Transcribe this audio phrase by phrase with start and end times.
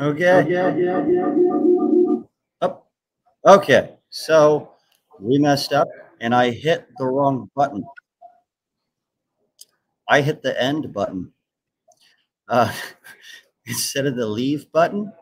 [0.00, 0.40] Okay.
[2.60, 2.86] Up.
[3.46, 3.96] Okay.
[4.10, 4.72] So
[5.20, 5.88] we messed up
[6.20, 7.84] and I hit the wrong button.
[10.08, 11.32] I hit the end button
[12.48, 12.72] uh,
[13.66, 15.12] instead of the leave button.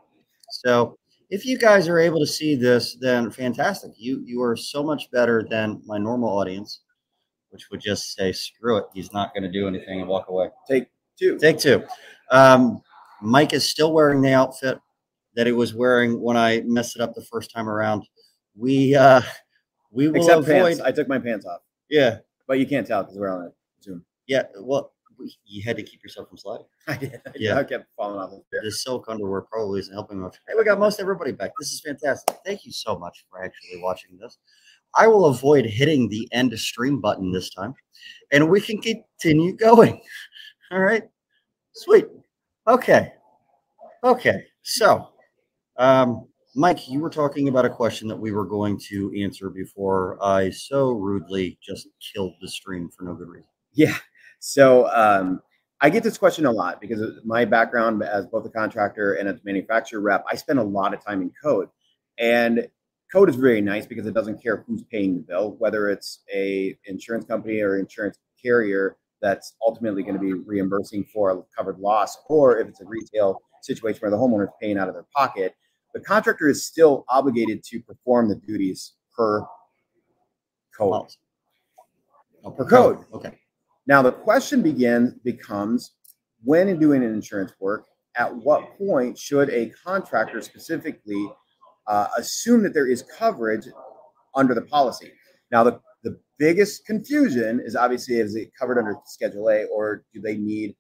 [0.51, 0.99] So
[1.31, 3.93] if you guys are able to see this, then fantastic.
[3.97, 6.81] You you are so much better than my normal audience,
[7.51, 10.49] which would just say, "Screw it, he's not going to do anything," and walk away.
[10.69, 11.39] Take two.
[11.39, 11.85] Take two.
[12.31, 12.83] Um,
[13.23, 14.79] Mike is still wearing the outfit
[15.37, 18.05] that he was wearing when I messed it up the first time around.
[18.57, 19.23] We uh,
[19.91, 20.47] we will Except avoid.
[20.77, 20.81] pants.
[20.81, 23.51] I took my pants off, Yeah, but you can't tell because we're on a
[23.83, 24.05] Zoom.
[24.27, 24.45] yeah.
[24.61, 24.93] Well,
[25.45, 26.67] you had to keep yourself from sliding.
[26.89, 27.21] I did.
[27.37, 27.59] Yeah.
[27.59, 28.61] I kept falling off chair.
[28.65, 30.37] The silk underwear probably isn't helping much.
[30.49, 31.51] Hey, we got most everybody back.
[31.61, 32.37] This is fantastic.
[32.45, 34.39] Thank you so much for actually watching this.
[34.95, 37.75] I will avoid hitting the end stream button this time,
[38.33, 40.01] and we can continue going.
[40.73, 41.05] All right,
[41.75, 42.07] sweet.
[42.71, 43.13] Okay,
[44.05, 44.45] okay.
[44.63, 45.09] So,
[45.77, 50.17] um, Mike, you were talking about a question that we were going to answer before
[50.23, 53.49] I so rudely just killed the stream for no good reason.
[53.73, 53.97] Yeah.
[54.39, 55.43] So um,
[55.81, 59.39] I get this question a lot because my background as both a contractor and as
[59.39, 61.71] a manufacturer rep, I spend a lot of time in code.
[62.19, 62.69] And
[63.13, 66.79] code is very nice because it doesn't care who's paying the bill, whether it's a
[66.85, 72.17] insurance company or insurance carrier that's ultimately going to be reimbursing for a covered loss,
[72.29, 75.55] or if it's a retail situation where the homeowner is paying out of their pocket.
[75.95, 79.45] The contractor is still obligated to perform the duties per
[80.77, 81.09] code.
[82.45, 83.05] Oh, Per code.
[83.13, 83.39] Okay.
[83.87, 85.93] Now the question begins becomes
[86.43, 87.85] when in doing an insurance work,
[88.17, 91.31] at what point should a contractor specifically
[91.87, 93.67] uh, assume that there is coverage
[94.35, 95.13] under the policy?
[95.51, 100.21] Now the, the biggest confusion is obviously is it covered under Schedule A or do
[100.21, 100.75] they need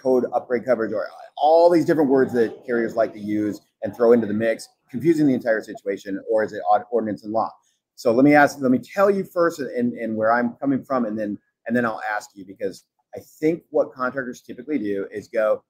[0.00, 4.12] code upgrade coverage or all these different words that carriers like to use and throw
[4.12, 7.50] into the mix, confusing the entire situation, or is it ordinance and law?
[7.94, 11.04] So let me ask, let me tell you first and, and where I'm coming from,
[11.04, 12.84] and then and then I'll ask you because
[13.14, 15.62] I think what contractors typically do is go,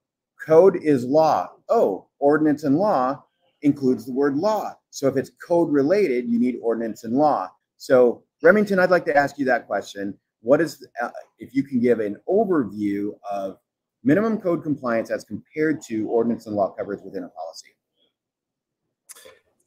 [0.44, 1.48] code is law.
[1.68, 3.24] Oh, ordinance and law
[3.62, 4.74] includes the word law.
[4.90, 7.50] So if it's code related, you need ordinance and law.
[7.78, 10.16] So Remington, I'd like to ask you that question.
[10.40, 13.58] What is, uh, if you can give an overview of
[14.04, 17.68] minimum code compliance as compared to ordinance and law coverage within a policy?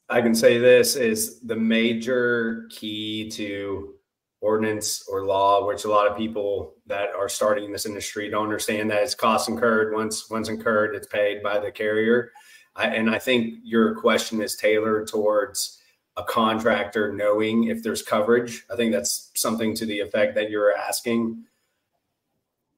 [0.10, 3.96] I can say this is the major key to
[4.42, 8.44] ordinance or law, which a lot of people that are starting in this industry don't
[8.44, 9.94] understand that it's cost incurred.
[9.94, 12.32] Once once incurred, it's paid by the carrier.
[12.76, 15.81] I, and I think your question is tailored towards
[16.18, 18.66] a contractor knowing if there's coverage.
[18.72, 21.44] I think that's something to the effect that you're asking.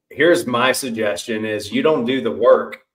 [0.09, 2.85] Here's my suggestion is you don't do the work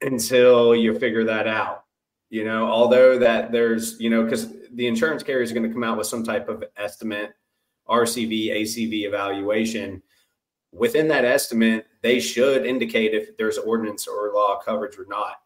[0.00, 1.84] until you figure that out.
[2.30, 5.84] You know, although that there's, you know, because the insurance carrier is going to come
[5.84, 7.32] out with some type of estimate,
[7.88, 10.02] RCV, ACV evaluation.
[10.72, 15.42] Within that estimate, they should indicate if there's ordinance or law coverage or not,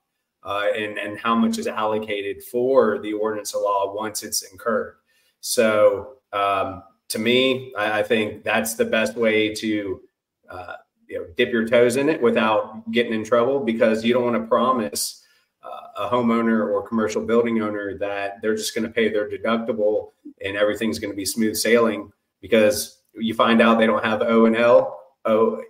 [0.46, 4.94] uh, and and how much is allocated for the ordinance of law once it's incurred.
[5.40, 10.00] So um, to me, I, I think that's the best way to
[10.48, 10.74] uh,
[11.08, 14.36] you know dip your toes in it without getting in trouble because you don't want
[14.36, 15.24] to promise
[15.64, 20.12] uh, a homeowner or commercial building owner that they're just going to pay their deductible
[20.44, 24.46] and everything's going to be smooth sailing because you find out they don't have O
[24.46, 25.00] and L.
[25.24, 25.60] Oh,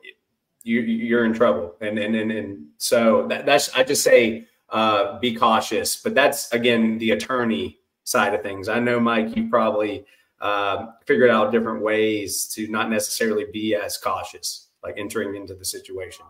[0.64, 1.76] you, you're in trouble.
[1.80, 6.00] And and and, and so that, that's I just say uh, be cautious.
[6.02, 8.68] But that's again the attorney side of things.
[8.68, 10.04] I know Mike, you probably
[10.40, 15.64] uh, figured out different ways to not necessarily be as cautious, like entering into the
[15.64, 16.24] situation.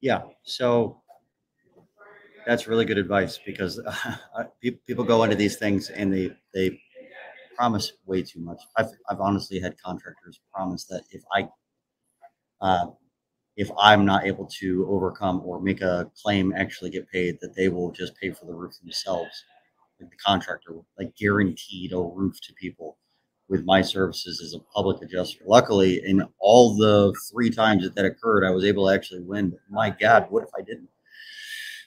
[0.00, 0.22] Yeah.
[0.42, 1.02] So
[2.46, 3.78] that's really good advice because
[4.34, 4.44] uh,
[4.86, 6.80] people go into these things and they they
[7.56, 8.62] promise way too much.
[8.76, 11.48] I've I've honestly had contractors promise that if I
[12.60, 12.86] uh,
[13.60, 17.68] if I'm not able to overcome or make a claim actually get paid, that they
[17.68, 19.44] will just pay for the roof themselves.
[20.00, 22.96] Like the contractor, like guaranteed a roof to people
[23.50, 25.44] with my services as a public adjuster.
[25.46, 29.50] Luckily, in all the three times that that occurred, I was able to actually win.
[29.50, 30.88] But my God, what if I didn't?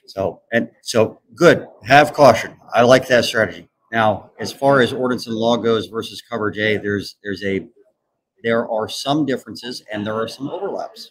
[0.06, 1.66] So and so good.
[1.86, 2.56] Have caution.
[2.72, 3.68] I like that strategy.
[3.90, 7.66] Now, as far as ordinance and law goes versus coverage A, there's there's a
[8.44, 11.10] there are some differences and there are some overlaps,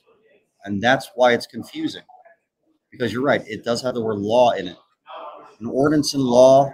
[0.66, 2.04] and that's why it's confusing.
[2.92, 4.78] Because you're right, it does have the word law in it.
[5.60, 6.72] An ordinance and law,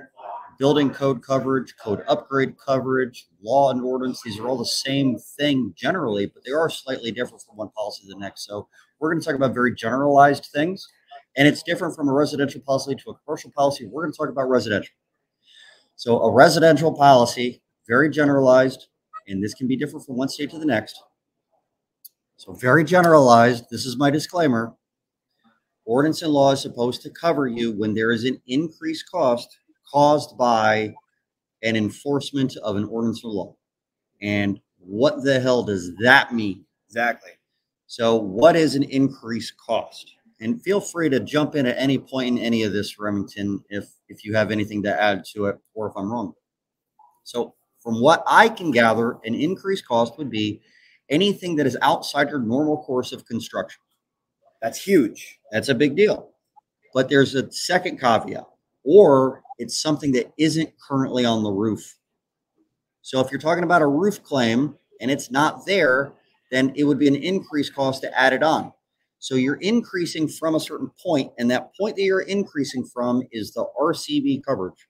[0.57, 5.73] building code coverage, code upgrade coverage, law and ordinance, these are all the same thing
[5.77, 8.45] generally, but they are slightly different from one policy to the next.
[8.45, 8.67] So
[8.99, 10.87] we're going to talk about very generalized things
[11.35, 13.85] And it's different from a residential policy to a commercial policy.
[13.85, 14.93] We're going to talk about residential.
[15.95, 18.87] So a residential policy, very generalized,
[19.27, 21.01] and this can be different from one state to the next.
[22.39, 23.65] So very generalized.
[23.69, 24.73] This is my disclaimer.
[25.83, 29.59] Ordinance and law is supposed to cover you when there is an increased cost
[29.91, 30.93] caused by
[31.63, 33.55] an enforcement of an ordinance or law.
[34.21, 36.63] And what the hell does that mean?
[36.87, 37.31] Exactly.
[37.87, 40.09] So, what is an increased cost?
[40.39, 43.89] And feel free to jump in at any point in any of this, Remington, if
[44.07, 46.33] if you have anything to add to it, or if I'm wrong.
[47.25, 50.61] So, from what I can gather, an increased cost would be
[51.09, 53.81] anything that is outside your normal course of construction.
[54.61, 55.39] That's huge.
[55.51, 56.31] That's a big deal.
[56.93, 58.45] But there's a second caveat,
[58.83, 61.97] or it's something that isn't currently on the roof.
[63.01, 66.13] So if you're talking about a roof claim and it's not there,
[66.51, 68.73] then it would be an increased cost to add it on.
[69.19, 73.53] So you're increasing from a certain point, and that point that you're increasing from is
[73.53, 74.87] the RCV coverage.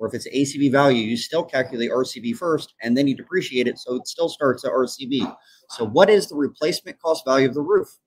[0.00, 3.78] Or if it's ACV value, you still calculate RCV first and then you depreciate it.
[3.78, 5.36] So it still starts at RCV.
[5.68, 7.98] So, what is the replacement cost value of the roof?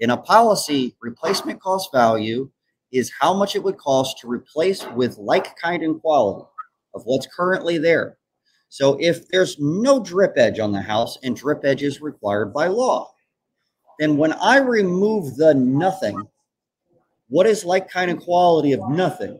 [0.00, 2.50] In a policy, replacement cost value
[2.92, 6.48] is how much it would cost to replace with like kind and quality
[6.94, 8.16] of what's currently there.
[8.70, 12.68] So if there's no drip edge on the house and drip edge is required by
[12.68, 13.12] law,
[13.98, 16.20] then when I remove the nothing,
[17.28, 19.38] what is like kind of quality of nothing?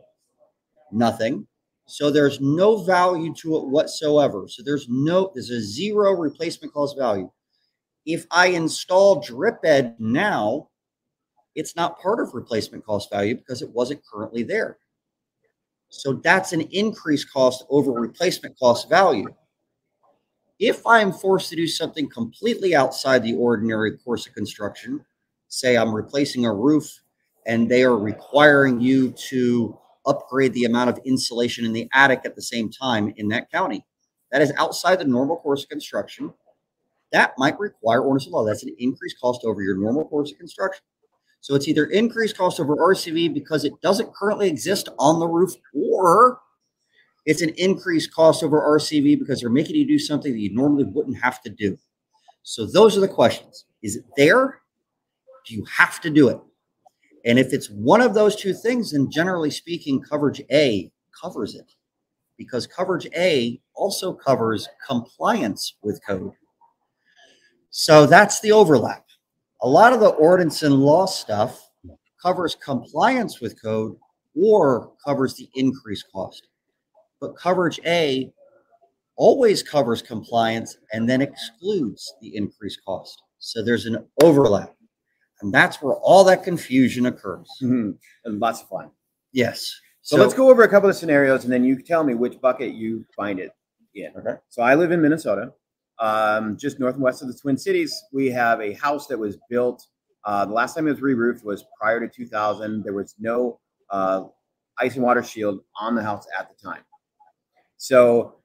[0.91, 1.47] Nothing.
[1.87, 4.47] So there's no value to it whatsoever.
[4.47, 7.31] So there's no, there's a zero replacement cost value.
[8.05, 10.69] If I install drip edge now,
[11.53, 14.77] it's not part of replacement cost value because it wasn't currently there.
[15.89, 19.27] So that's an increased cost over replacement cost value.
[20.59, 25.05] If I'm forced to do something completely outside the ordinary course of construction,
[25.47, 27.01] say I'm replacing a roof
[27.45, 32.35] and they are requiring you to upgrade the amount of insulation in the attic at
[32.35, 33.85] the same time in that county,
[34.31, 36.33] that is outside the normal course of construction.
[37.11, 38.45] That might require ordinance law.
[38.45, 40.83] That's an increased cost over your normal course of construction.
[41.41, 45.53] So it's either increased cost over RCV because it doesn't currently exist on the roof,
[45.73, 46.39] or
[47.25, 50.85] it's an increased cost over RCV because they're making you do something that you normally
[50.85, 51.77] wouldn't have to do.
[52.43, 53.65] So those are the questions.
[53.83, 54.61] Is it there?
[55.45, 56.39] Do you have to do it?
[57.25, 61.71] And if it's one of those two things, then generally speaking, coverage A covers it
[62.37, 66.33] because coverage A also covers compliance with code.
[67.71, 69.05] So that's the overlap
[69.65, 71.71] a lot of the ordinance and law stuff
[72.21, 73.95] covers compliance with code
[74.39, 76.47] or covers the increased cost.
[77.19, 78.31] But coverage A
[79.15, 83.23] always covers compliance and then excludes the increased cost.
[83.39, 84.74] So there's an overlap.
[85.45, 87.47] And that's where all that confusion occurs.
[87.61, 87.91] Mm-hmm.
[88.25, 88.91] And lots of fun.
[89.31, 89.73] Yes.
[90.01, 92.39] So, so, let's go over a couple of scenarios and then you tell me which
[92.39, 93.51] bucket you find it
[93.95, 94.11] in.
[94.17, 94.35] Okay.
[94.49, 95.51] So I live in Minnesota
[95.99, 99.37] um, just north and west of the Twin Cities, we have a house that was
[99.49, 99.85] built.
[100.23, 102.83] Uh, the last time it was re-roofed was prior to 2000.
[102.83, 103.59] There was no
[103.89, 104.23] uh,
[104.79, 106.81] ice and water shield on the house at the time.
[107.77, 108.35] So,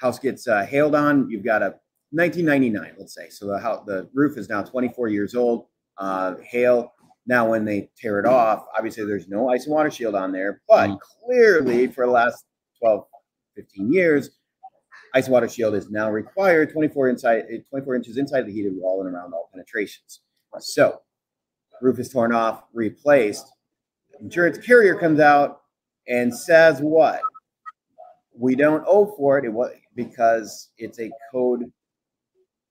[0.00, 1.30] house gets uh, hailed on.
[1.30, 1.76] You've got a
[2.12, 3.28] 1999, let's say.
[3.28, 5.66] So the house, the roof is now 24 years old.
[5.98, 6.92] Uh, hail.
[7.26, 10.62] Now, when they tear it off, obviously there's no ice and water shield on there,
[10.66, 10.98] but mm.
[11.00, 12.44] clearly for the last
[12.80, 13.04] 12,
[13.54, 14.30] 15 years,
[15.14, 19.14] ice water shield is now required 24 inside 24 inches inside the heated wall and
[19.14, 20.20] around all penetrations.
[20.58, 21.02] So
[21.80, 23.46] roof is torn off, replaced.
[24.20, 25.60] Insurance carrier comes out
[26.08, 27.20] and says what?
[28.36, 29.44] We don't owe for it.
[29.44, 31.70] It was because it's a code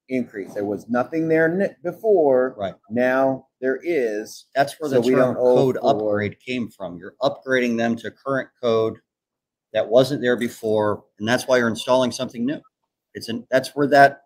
[0.10, 0.54] increase.
[0.54, 2.56] There was nothing there before.
[2.58, 2.74] Right.
[2.90, 4.46] Now there is.
[4.56, 6.98] That's where the so term code upgrade came from.
[6.98, 8.98] You're upgrading them to current code
[9.74, 12.60] that wasn't there before, and that's why you're installing something new.
[13.14, 14.24] It's an that's where that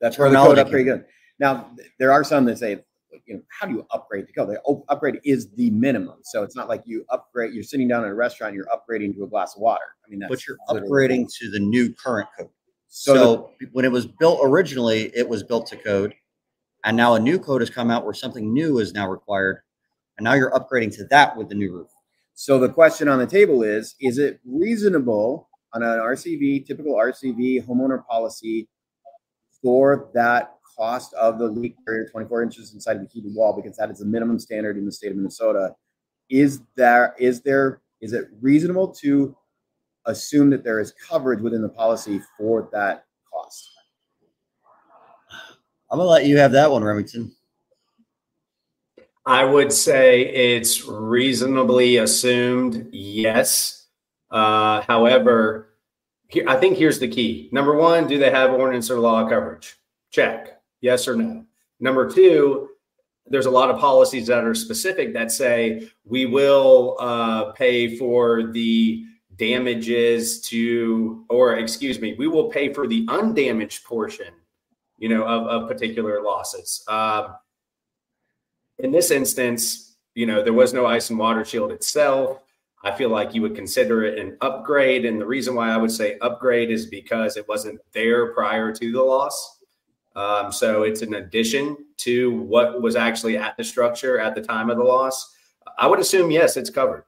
[0.00, 1.00] that's where the code upgrade goes.
[1.38, 2.82] Now there are some that say,
[3.26, 4.48] you know, how do you upgrade to code?
[4.48, 7.54] The oh, upgrade is the minimum, so it's not like you upgrade.
[7.54, 9.84] You're sitting down in a restaurant, you're upgrading to a glass of water.
[10.04, 12.50] I mean, but you're upgrading to the new current code.
[12.90, 16.12] So, so the, when it was built originally, it was built to code,
[16.84, 19.60] and now a new code has come out where something new is now required,
[20.18, 21.88] and now you're upgrading to that with the new roof.
[22.34, 27.64] So the question on the table is Is it reasonable on an RCV, typical RCV
[27.64, 28.68] homeowner policy
[29.62, 33.76] for that cost of the leak barrier 24 inches inside of the heated wall because
[33.76, 35.76] that is the minimum standard in the state of Minnesota?
[36.28, 39.36] Is there is there is it reasonable to
[40.10, 43.70] assume that there is coverage within the policy for that cost?
[45.90, 47.32] I'm gonna let you have that one, Remington.
[49.26, 53.86] I would say it's reasonably assumed, yes.
[54.30, 55.74] Uh, however,
[56.28, 57.48] here, I think here's the key.
[57.52, 59.76] Number one, do they have ordinance or law coverage?
[60.10, 60.60] Check.
[60.80, 61.44] Yes or no.
[61.80, 62.70] Number two,
[63.26, 68.52] there's a lot of policies that are specific that say we will uh, pay for
[68.52, 69.04] the
[69.40, 74.34] damages to, or excuse me, we will pay for the undamaged portion,
[74.98, 76.84] you know, of, of particular losses.
[76.86, 77.34] Um,
[78.78, 82.42] in this instance, you know, there was no ice and water shield itself.
[82.84, 85.06] I feel like you would consider it an upgrade.
[85.06, 88.92] And the reason why I would say upgrade is because it wasn't there prior to
[88.92, 89.58] the loss.
[90.16, 94.68] Um, so it's an addition to what was actually at the structure at the time
[94.68, 95.34] of the loss.
[95.78, 97.04] I would assume, yes, it's covered.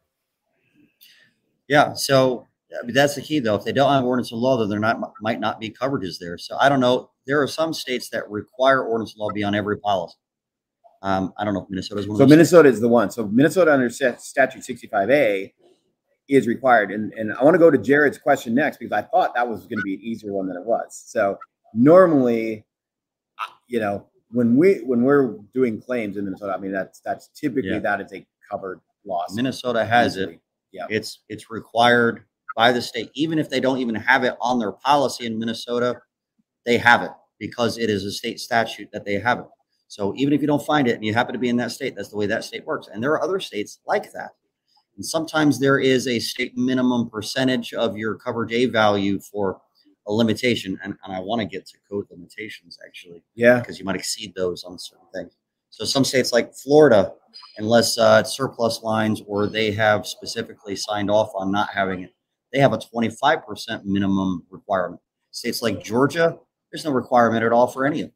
[1.69, 1.95] Yeah.
[1.95, 3.55] So I mean, that's the key, though.
[3.55, 6.39] If they don't have ordinance of law, then there not might not be coverages there.
[6.39, 7.11] So I don't know.
[7.27, 10.17] There are some states that require ordinance of law be on every policy.
[11.03, 12.17] Um, I don't know if Minnesota's one.
[12.17, 13.11] So of those Minnesota is the one.
[13.11, 15.53] So Minnesota under statute sixty-five A
[16.29, 16.93] is required.
[16.93, 19.67] And, and I want to go to Jared's question next because I thought that was
[19.67, 21.03] going to be an easier one than it was.
[21.07, 21.37] So
[21.75, 22.65] normally,
[23.67, 27.71] you know, when we, when we're doing claims in Minnesota, I mean, that's, that's typically,
[27.71, 27.81] Yeah.
[27.81, 29.35] that is a covered loss.
[29.35, 30.41] Minnesota has it.
[30.73, 30.87] Yeah.
[30.91, 32.25] It's it's required
[32.57, 36.01] by the state, even if they don't even have it on their policy in Minnesota,
[36.67, 39.47] they have it because it is a state statute that they have it.
[39.89, 41.95] So even if you don't find it and you happen to be in that state,
[41.97, 42.89] that's the way that state works.
[42.93, 44.31] And there are other states like that.
[44.97, 49.61] And sometimes there is a state minimum percentage of your coverage A value for
[50.07, 50.79] a limitation.
[50.83, 53.59] And, and I want to get to code limitations actually Yeah.
[53.61, 55.33] because you might exceed those on certain things.
[55.73, 57.15] So some states like Florida,
[57.57, 62.11] unless uh, it's surplus lines or they have specifically signed off on not having it,
[62.53, 65.01] they have a 25% minimum requirement.
[65.31, 66.39] States like Georgia,
[66.71, 68.15] there's no requirement at all for any of them.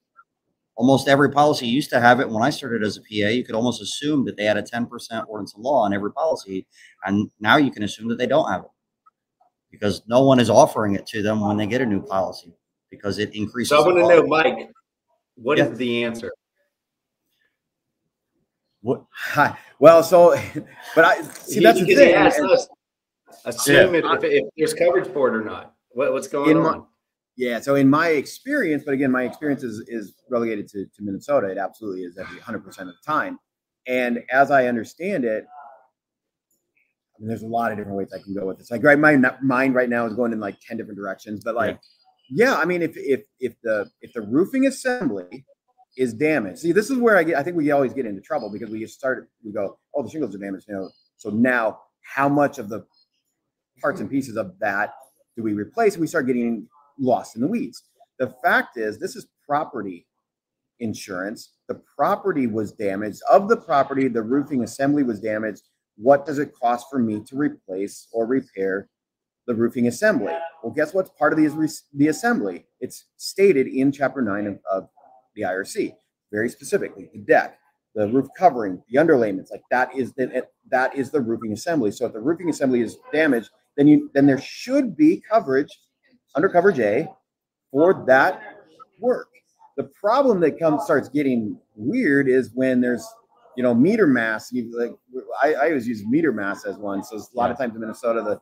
[0.77, 2.29] Almost every policy used to have it.
[2.29, 4.87] When I started as a PA, you could almost assume that they had a 10%
[5.27, 6.67] ordinance of law on every policy.
[7.07, 8.71] And now you can assume that they don't have it
[9.71, 12.53] because no one is offering it to them when they get a new policy
[12.91, 13.71] because it increases.
[13.71, 14.71] So I want to know, Mike,
[15.37, 15.75] what is Yeah.
[15.75, 16.31] the answer?
[18.87, 19.05] What?
[19.11, 19.59] Hi.
[19.81, 20.31] Well, so,
[20.95, 22.15] but I see that's the thing.
[22.15, 22.69] asked and- us,
[23.45, 25.75] Assume if, if, if there's coverage for it or not.
[25.91, 26.87] What, what's going In my- on?
[27.37, 27.59] Yeah.
[27.59, 31.49] So in my experience, but again, my experience is, is relegated to, to Minnesota.
[31.49, 33.41] It absolutely is every 100% of the time.
[33.89, 35.45] And as I understand it,
[37.17, 38.71] I mean, there's a lot of different ways I can go with this.
[38.71, 41.43] Like, right, my mind right now is going in like 10 different directions.
[41.43, 41.81] But like,
[42.31, 45.45] yeah, I mean, if if if the if the roofing assembly
[45.97, 47.37] is damaged, see, this is where I get.
[47.37, 49.29] I think we always get into trouble because we start.
[49.45, 50.67] We go, oh, the shingles are damaged.
[50.69, 52.87] You know, so now how much of the
[53.81, 54.95] parts and pieces of that
[55.37, 55.95] do we replace?
[55.95, 57.83] And we start getting lost in the weeds.
[58.19, 60.07] The fact is, this is property
[60.81, 61.53] insurance.
[61.69, 63.21] The property was damaged.
[63.31, 65.63] Of the property, the roofing assembly was damaged.
[65.97, 68.89] What does it cost for me to replace or repair
[69.47, 70.35] the roofing assembly?
[70.63, 72.67] Well, guess what's part of the, the assembly?
[72.81, 74.89] It's stated in Chapter 9 of, of
[75.37, 75.95] the IRC,
[76.33, 77.59] very specifically the deck,
[77.95, 79.51] the roof covering, the underlayments.
[79.51, 81.93] Like that is the, that is the roofing assembly.
[81.93, 85.81] So if the roofing assembly is damaged, then you then there should be coverage
[86.35, 87.09] under coverage A
[87.71, 88.43] for that
[88.99, 89.29] work.
[89.77, 93.07] The problem that comes starts getting weird is when there's
[93.57, 94.53] you know meter mast.
[94.53, 94.93] And you, like
[95.43, 97.05] I, I always use meter mast as one.
[97.05, 98.41] So a lot of times in Minnesota, the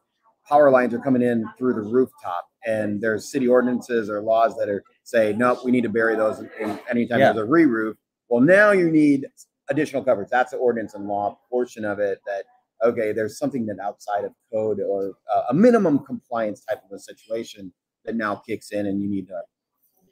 [0.48, 4.68] power lines are coming in through the rooftop, and there's city ordinances or laws that
[4.68, 7.32] are say nope, we need to bury those in, anytime Yeah.
[7.32, 7.96] there's a re-roof.
[8.28, 9.26] Well, now you need
[9.68, 10.28] additional coverage.
[10.30, 12.20] That's the ordinance and law portion of it.
[12.26, 12.44] That
[12.82, 16.98] okay, there's something that outside of code or uh, a minimum compliance type of a
[16.98, 17.72] situation
[18.04, 19.40] that now kicks in, and you need to,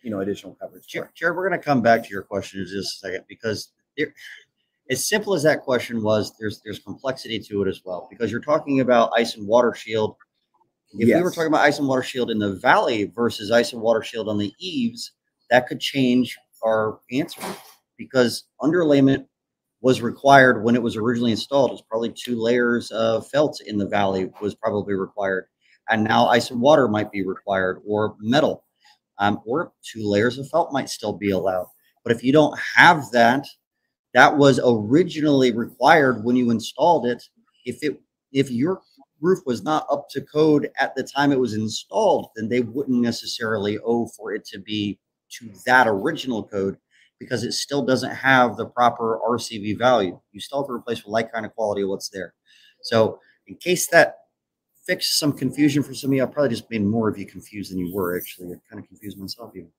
[0.02, 0.86] you know, additional coverage.
[0.86, 3.72] Jared, Jared, we're going to come back to your question in just a second because
[3.96, 4.12] it,
[4.92, 8.40] as simple as that question was, there's there's complexity to it as well because you're
[8.40, 10.16] talking about ice and water shield.
[10.98, 13.80] If we were talking about ice and water shield in the valley versus ice and
[13.80, 15.12] water shield on the eaves,
[15.50, 17.40] that could change our answer
[17.96, 19.24] because underlayment
[19.80, 21.70] was required when it was originally installed.
[21.70, 25.46] It was probably two layers of felt in the valley was probably required,
[25.88, 28.64] and now ice and water might be required or metal
[29.18, 31.68] um, or two layers of felt might still be allowed.
[32.04, 33.46] But if you don't have that,
[34.14, 37.22] that was originally required when you installed it.
[37.64, 38.00] If it
[38.32, 38.80] if your
[39.20, 43.00] roof was not up to code at the time it was installed, then they wouldn't
[43.00, 44.98] necessarily owe for it to be
[45.38, 46.76] to that original code
[47.18, 50.18] because it still doesn't have the proper RCV value.
[50.32, 52.34] You still have to replace with like kind of quality of what's there.
[52.82, 54.16] So in case that
[54.86, 57.72] fixed some confusion for some of you, I probably just made more of you confused
[57.72, 58.48] than you were actually.
[58.48, 59.70] I kind of confused myself even.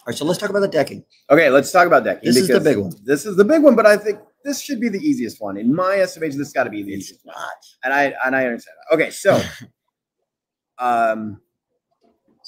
[0.00, 1.04] All right, so let's talk about the decking.
[1.28, 2.26] Okay, let's talk about decking.
[2.32, 2.92] This is the big one.
[3.04, 5.74] This is the big one, but I think this should be the easiest one in
[5.74, 6.38] my estimation.
[6.38, 7.36] This got to be the It's easiest one,
[7.84, 8.76] and I and I understand.
[8.88, 8.94] That.
[8.94, 9.34] Okay, so
[10.78, 11.38] um,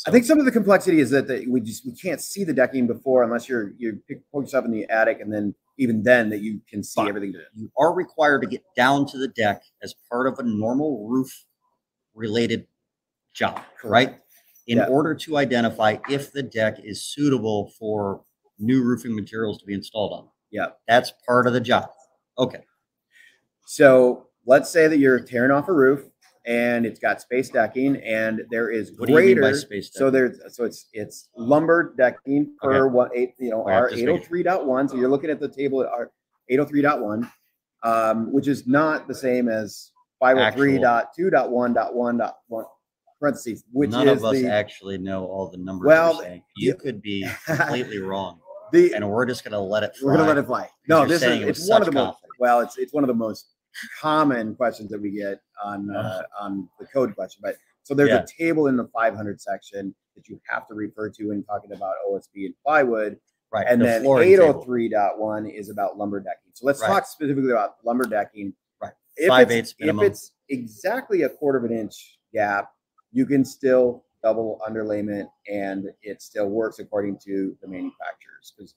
[0.07, 2.55] I think some of the complexity is that the, we just we can't see the
[2.55, 6.41] decking before unless you're you pick, yourself in the attic, and then even then that
[6.41, 7.09] you can see Fine.
[7.09, 7.35] everything.
[7.55, 11.45] you are required to get down to the deck as part of a normal roof
[12.15, 12.67] related
[13.35, 14.17] job, right?
[14.67, 14.87] in yeah.
[14.87, 18.23] order to identify if the deck is suitable for
[18.59, 20.29] new roofing materials to be installed on.
[20.51, 20.69] Yeah.
[20.87, 21.89] That's part of the job.
[22.39, 22.65] Okay.
[23.67, 26.05] So let's say that you're tearing off a roof
[26.45, 31.29] and it's got space decking and there is what greater so there's so it's it's
[31.37, 33.21] lumber decking per okay.
[33.21, 36.11] eight you know R803.1 so you're looking at the table at our
[36.51, 37.31] 803.1
[37.85, 42.65] um, which is not the same as 503.2.1.1.1
[43.27, 46.23] parentheses, which None is of us the actually know all the numbers Well.
[46.57, 48.41] You could be completely wrong.
[48.73, 50.07] the And we're just gonna let it fly.
[50.07, 50.69] we're gonna let it fly.
[50.89, 53.47] No, this is it's one of the most well, it's it's one of the most
[54.01, 57.41] common questions that we get on uh, on the code question.
[57.43, 58.25] But so there's Yeah.
[58.25, 61.95] a table in the 500 section that you have to refer to when talking about
[62.11, 63.19] OSB and plywood,
[63.53, 63.67] right.
[63.69, 66.51] and the then 803.1 is about lumber decking.
[66.55, 66.89] So let's Right.
[66.89, 68.53] talk specifically about lumber decking.
[68.83, 68.93] Right.
[69.17, 72.71] If Five it's, eighths if it's exactly a quarter of an inch gap,
[73.13, 78.53] you can still double underlayment and it still works according to the manufacturers.
[78.57, 78.75] Because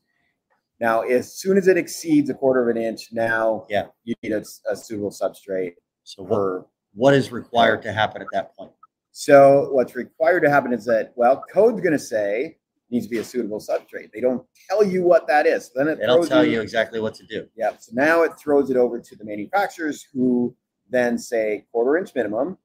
[0.80, 3.88] now, as soon as it exceeds a quarter of an inch, now Yeah.
[4.04, 5.74] you need a, a suitable substrate
[6.04, 6.66] So what, per.
[6.94, 8.72] what is required to happen at that point?
[9.12, 12.58] So what's required to happen is that well, code's going to say
[12.92, 14.12] needs to be a suitable substrate.
[14.14, 15.72] They don't tell you what that is.
[15.74, 17.48] Then it They don't throws tell you exactly what to do.
[17.56, 17.72] Yeah.
[17.80, 20.56] So now it throws it over to the manufacturers who
[20.90, 22.58] then say quarter inch minimum.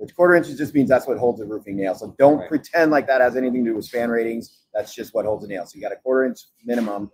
[0.00, 1.94] Which quarter inches just means that's what holds the roofing nail.
[1.94, 2.48] So don't Right.
[2.48, 4.64] pretend like that has anything to do with span ratings.
[4.72, 5.66] That's just what holds the nail.
[5.66, 7.10] So you got a quarter inch minimum,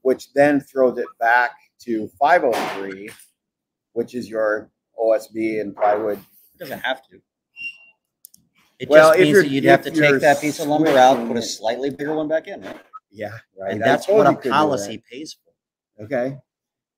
[0.00, 3.10] which then throws it back to 503,
[3.92, 6.20] which is your OSB and plywood.
[6.54, 7.20] It doesn't have to.
[8.78, 11.36] It Well, just means that you'd have to take that piece of lumber out, put
[11.36, 12.80] a slightly bigger one back in, right?
[13.10, 13.32] Yeah.
[13.60, 13.72] Right.
[13.72, 16.04] And that's what a policy pays for.
[16.04, 16.38] Okay.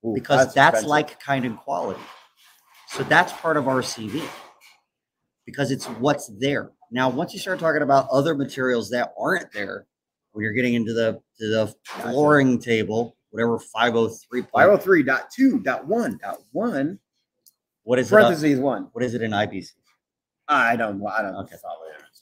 [0.07, 0.89] Ooh, because that's, expensive.
[0.89, 2.01] like kind and quality.
[2.87, 4.23] So that's part of RCV
[5.47, 6.71] because it's what's there.
[6.91, 9.87] Now, once you start talking about other materials that aren't there,
[10.33, 16.99] when you're getting into the to the flooring table, whatever 503 point, 503.2.1
[17.83, 18.11] what is it?
[18.11, 18.89] parentheses one.
[18.93, 19.73] What is it in IBC?
[20.49, 21.55] I don't know I don't Okay.
[21.55, 21.61] it.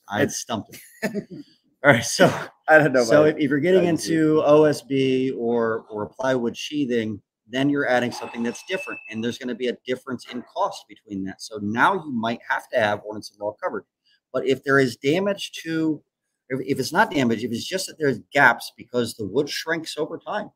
[0.08, 1.02] I stumped it.
[1.84, 2.32] All right, so
[2.68, 3.04] I don't know.
[3.04, 7.20] so if, if you're getting into OSB or or plywood sheathing,
[7.52, 10.84] then you're adding something that's different, and there's going to be a difference in cost
[10.88, 11.42] between that.
[11.42, 13.84] So now you might have to have ordinance and law covered.
[14.32, 16.02] But if there is damage to,
[16.48, 20.18] if, it's not damage, if it's just that there's gaps because the wood shrinks over
[20.18, 20.50] time,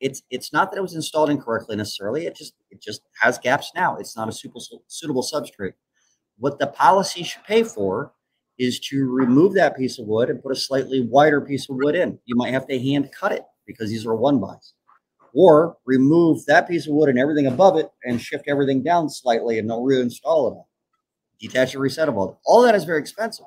[0.00, 2.26] it's it's not that it was installed incorrectly necessarily.
[2.26, 3.96] It just it just has gaps now.
[3.96, 5.74] It's not a suitable suitable substrate.
[6.36, 8.12] What the policy should pay for
[8.58, 11.94] is to remove that piece of wood and put a slightly wider piece of wood
[11.94, 12.18] in.
[12.24, 14.74] You might have to hand cut it because these are one bys.
[15.36, 19.58] Or remove that piece of wood and everything above it and shift everything down slightly
[19.58, 20.68] and they'll reinstall it all.
[21.40, 22.40] Detach and reset of all.
[22.46, 23.46] All that is very expensive.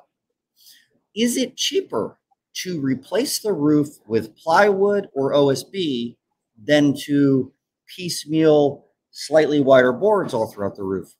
[1.16, 2.18] Is it cheaper
[2.62, 6.16] to replace the roof with plywood or OSB
[6.62, 7.52] than to
[7.86, 11.14] piecemeal slightly wider boards all throughout the roof?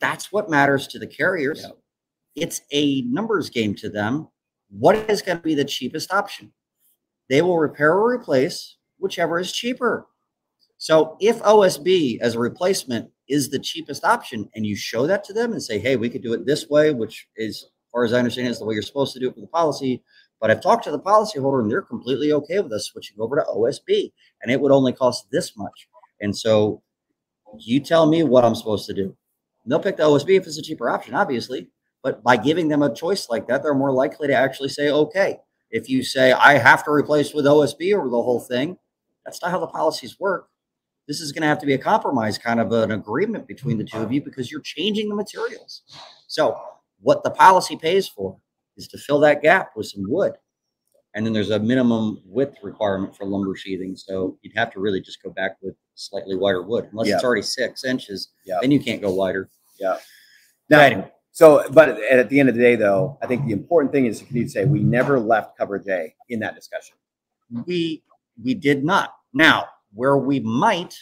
[0.00, 1.72] That's what matters to the carriers Yeah.
[2.44, 4.28] it's a numbers game to them.
[4.70, 6.52] What is going to be the cheapest option?
[7.28, 10.06] They will repair or replace whichever is cheaper.
[10.78, 15.32] So if OSB as a replacement is the cheapest option, and you show that to
[15.32, 18.12] them and say, "Hey, we could do it this way," which is, as far as
[18.12, 20.02] I understand, is the way you're supposed to do it for the policy.
[20.40, 23.44] But I've talked to the policyholder, and they're completely okay with us switching over to
[23.48, 25.88] OSB, and it would only cost this much.
[26.20, 26.82] And so,
[27.58, 29.16] you tell me what I'm supposed to do.
[29.66, 31.70] They'll pick the OSB if it's a cheaper option, obviously.
[32.02, 35.38] But by giving them a choice like that, they're more likely to actually say, okay.
[35.70, 38.78] If you say, I have to replace with OSB or the whole thing,
[39.28, 40.48] that's not how the policies work.
[41.06, 43.84] This is going to have to be a compromise, kind of an agreement between the
[43.84, 45.82] two of you because you're changing the materials.
[46.28, 46.58] So,
[47.00, 48.38] what the policy pays for
[48.78, 50.32] is to fill that gap with some wood.
[51.14, 53.96] And then there's a minimum width requirement for lumber sheathing.
[53.96, 57.42] So, you'd have to really just go back with slightly wider wood, unless it's already
[57.42, 58.28] six inches.
[58.46, 58.58] Yeah.
[58.62, 59.50] Then you can't go wider.
[59.78, 59.98] Yeah.
[60.70, 61.10] Now, Anyway.
[61.32, 64.24] so, but at the end of the day, though, I think the important thing is
[64.30, 66.96] you say we never left coverage A in that discussion.
[67.66, 68.02] we
[68.42, 70.94] we did not now where we might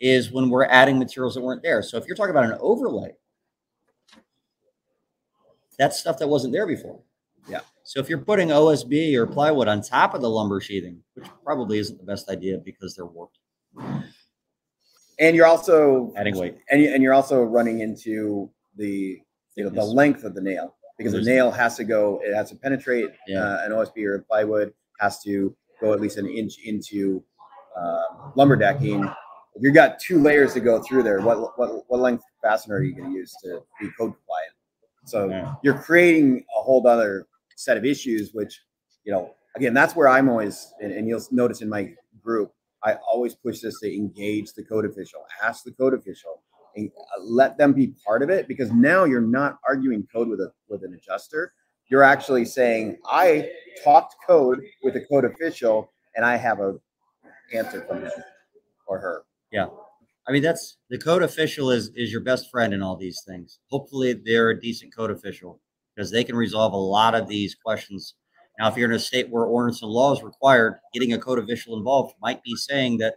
[0.00, 3.10] is when we're adding materials that weren't there so if you're talking about an overlay
[5.78, 7.00] that's stuff that wasn't there before
[7.48, 7.60] Yeah.
[7.82, 11.78] so if you're putting osb or plywood on top of the lumber sheathing which probably
[11.78, 13.38] isn't the best idea because they're warped
[15.18, 16.56] And you're also adding weight.
[16.70, 19.20] and you, and you're also running into the
[19.56, 22.50] you know the length of the nail because the nail has to go it has
[22.50, 23.40] to penetrate Yeah.
[23.42, 27.22] uh, an OSB or plywood has to go at least an inch into
[27.76, 28.02] uh,
[28.36, 29.02] lumber decking.
[29.54, 32.82] If you've got two layers to go through there, what what what length fastener are
[32.82, 34.54] you going to use to be code compliant?
[35.04, 35.54] So Yeah.
[35.62, 38.62] you're creating a whole other set of issues, which
[39.04, 41.92] you know again that's where I'm always and, and you'll notice in my
[42.22, 42.52] group
[42.84, 46.42] I always push this to engage the code official, ask the code official,
[46.76, 50.40] and uh, let them be part of it because now you're not arguing code with
[50.40, 51.52] a with an adjuster.
[51.88, 53.50] You're actually saying, I
[53.84, 56.78] talked code with a code official and I have a
[57.54, 58.10] answer from him
[58.86, 59.24] or her.
[59.50, 59.68] Yeah.
[60.26, 63.58] I mean, that's the code official is is your best friend in all these things.
[63.70, 65.60] Hopefully, they're a decent code official
[65.94, 68.14] because they can resolve a lot of these questions.
[68.58, 71.38] Now, if you're in a state where ordinance and law is required, getting a code
[71.38, 73.14] official involved might be saying that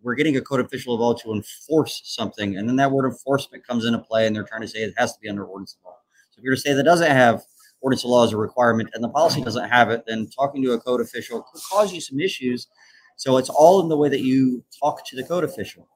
[0.00, 3.84] we're getting a code official involved to enforce something, and then that word enforcement comes
[3.84, 5.96] into play, and they're trying to say it has to be under ordinance and law.
[6.30, 7.42] So if you're to say that doesn't have
[7.84, 10.72] ordinance and law is a requirement, and the policy doesn't have it, then talking to
[10.72, 12.66] a code official could cause you some issues.
[13.16, 15.86] So it's all in the way that you talk to the code official.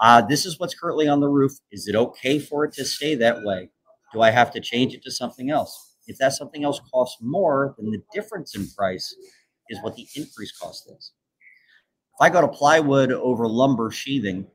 [0.00, 1.52] Uh, this is what's currently on the roof.
[1.70, 3.68] Is it okay for it to stay that way?
[4.14, 5.96] Do I have to change it to something else?
[6.06, 9.14] If that something else costs more, then the difference in price
[9.68, 11.12] is what the increase cost is.
[12.14, 14.46] If I go to plywood over lumber sheathing,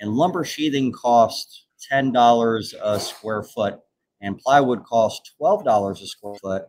[0.00, 3.80] and lumber sheathing costs ten dollars a square foot,
[4.24, 6.64] and plywood costs twelve dollars a square foot,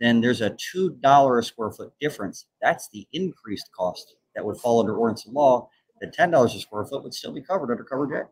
[0.00, 2.46] then there's a two dollar a square foot difference.
[2.62, 5.68] That's the increased cost that would fall under ordinance law
[6.00, 8.28] the ten dollars a square foot would still be covered under cover A.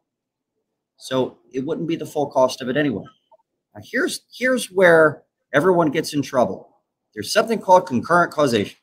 [0.96, 3.04] So it wouldn't be the full cost of it anyway.
[3.74, 6.68] Now here's here's where everyone gets in trouble.
[7.14, 8.76] There's something called concurrent causation.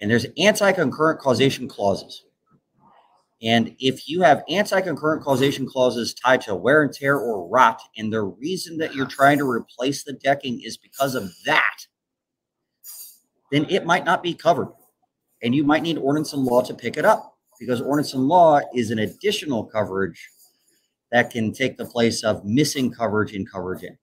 [0.00, 2.24] And there's anti-concurrent causation clauses.
[3.42, 8.12] And if you have anti-concurrent causation clauses tied to wear and tear or rot, and
[8.12, 11.86] the reason that you're trying to replace the decking is because of that,
[13.50, 14.68] then it might not be covered
[15.42, 18.60] and you might need ordinance and law to pick it up because ordinance and law
[18.74, 20.30] is an additional coverage
[21.10, 23.98] that can take the place of missing coverage in coverage A.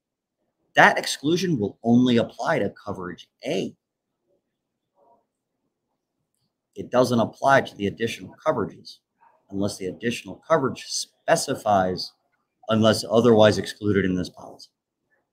[0.76, 3.74] That exclusion will only apply to coverage A.
[6.76, 8.98] It doesn't apply to the additional coverages
[9.52, 12.12] unless the additional coverage specifies
[12.70, 14.70] unless otherwise excluded in this policy.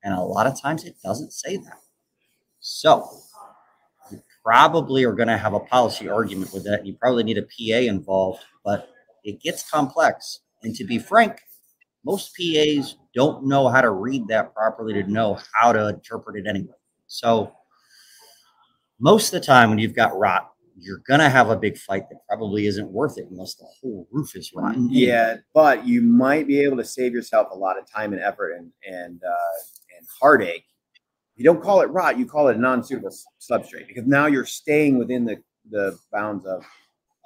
[0.02, 1.78] And a lot of times it doesn't say that.
[2.60, 3.08] So
[4.10, 6.86] you probably are going to have a policy argument with that.
[6.86, 8.90] You probably need a PA involved, but
[9.24, 10.40] it gets complex.
[10.62, 11.40] And to be frank,
[12.04, 16.48] most PAs don't know how to read that properly to know how to interpret it
[16.48, 16.74] anyway.
[17.08, 17.52] So
[18.98, 22.08] most of the time when you've got rot, you're going to have a big fight
[22.10, 24.88] that probably isn't worth it unless the whole roof is rotten.
[24.90, 28.52] Yeah, but you might be able to save yourself a lot of time and effort
[28.52, 30.64] and and uh, and heartache.
[31.34, 34.98] You don't call it rot; you call it a non-suitable substrate because now you're staying
[34.98, 36.64] within the the bounds of.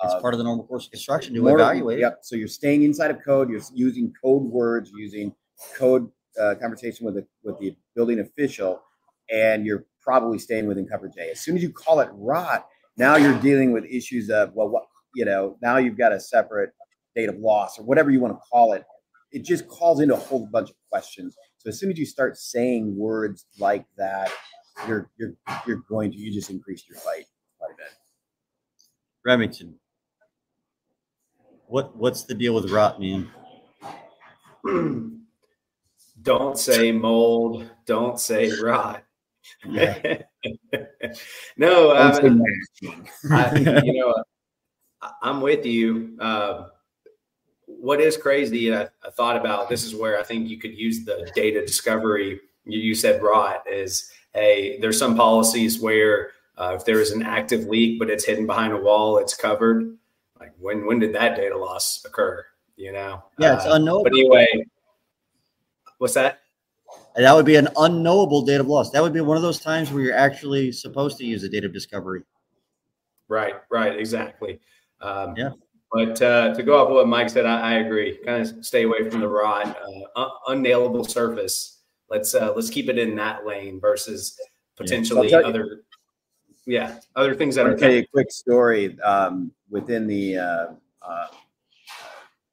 [0.03, 1.99] It's of part of the normal course of construction to evaluate.
[1.99, 2.21] Yep.
[2.23, 3.51] So you're staying inside of code.
[3.51, 5.35] You're using code words, using
[5.77, 6.11] code
[6.41, 8.81] uh, conversation with the with the building official,
[9.31, 11.31] and you're probably staying within coverage A.
[11.31, 14.85] As soon as you call it rot, now you're dealing with issues of well, what
[15.15, 15.57] you know.
[15.63, 16.73] Now you've got a separate
[17.15, 18.85] date of loss or whatever you want to call it.
[19.33, 21.37] It just calls into a whole bunch of questions.
[21.59, 24.31] So as soon as you start saying words like that,
[24.87, 25.35] you're you're
[25.67, 27.27] you're going to you just increase your fight
[27.59, 27.93] quite a bit.
[29.25, 29.75] Remington.
[31.67, 33.31] What what's the deal with rot, man?
[36.23, 37.71] don't say mold.
[37.87, 39.05] Don't say rot.
[39.65, 40.23] Yeah.
[41.57, 43.09] no, I, masking.
[43.31, 44.15] I, you know,
[45.23, 46.17] I'm with you.
[46.21, 46.69] Uh,
[47.67, 51.05] what is crazy, I, I thought about this is where I think you could use
[51.05, 52.41] the date of discovery.
[52.65, 57.23] You, you said rot is hey, there's some policies where uh, if there is an
[57.23, 59.97] active leak but it's hidden behind a wall, it's covered.
[60.39, 62.45] Like when when did that data loss occur?
[62.77, 63.23] You know?
[63.39, 64.05] Yeah, it's Uh, unknowable.
[64.05, 64.47] but anyway,
[65.99, 66.40] what's that?
[67.17, 68.91] That would be an unknowable date of loss.
[68.91, 71.65] That would be one of those times where you're actually supposed to use a date
[71.65, 72.23] of discovery.
[73.29, 74.61] Right, right, exactly.
[75.01, 75.51] Um, Yeah.
[75.93, 78.17] But uh, to go off what Mike said, I, I agree.
[78.25, 81.79] Kind of stay away from the rod, uh, un- unnailable surface.
[82.09, 84.39] Let's uh, let's keep it in that lane versus
[84.77, 85.81] potentially So I'll you- other,
[86.65, 87.75] yeah, other things that I'm are.
[87.75, 89.01] gonna tell you a quick story.
[89.01, 90.67] Um, within the uh,
[91.03, 91.27] uh,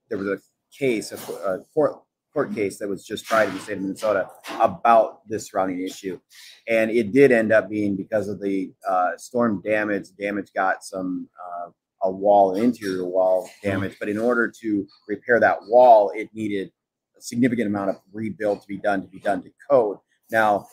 [0.09, 0.39] there was a
[0.75, 1.99] case, a, a court
[2.37, 6.19] court case that was just tried in the state of Minnesota about this surrounding issue,
[6.67, 10.09] and it did end up being because of the uh, storm damage.
[10.19, 11.71] Damage got some uh,
[12.03, 13.95] a wall, an interior wall damage.
[13.99, 16.71] But in order to repair that wall, it needed
[17.17, 19.97] a significant amount of rebuild to be done to be done to code.
[20.29, 20.67] Now,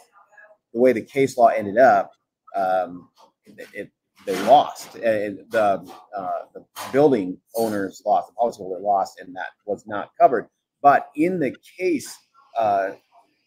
[0.75, 2.13] the way the case law ended up,
[2.55, 3.09] um,
[3.47, 3.91] it, it,
[4.27, 4.97] they lost.
[4.97, 10.47] And the, uh, the building owners lost, the policyholder lost, and that was not covered.
[10.85, 12.15] But in the case,
[12.59, 12.91] uh,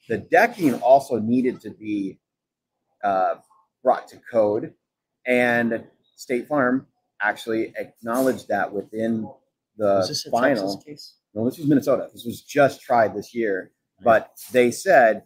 [0.10, 2.18] the decking also needed to be
[3.04, 3.36] uh,
[3.84, 4.74] brought to code,
[5.28, 6.88] and State Farm
[7.22, 9.30] actually acknowledged that within
[9.78, 10.64] the Was this a final.
[10.74, 11.14] Texas case?
[11.36, 12.10] No, this was Minnesota.
[12.12, 13.72] This was just tried this year,
[14.04, 15.22] but they said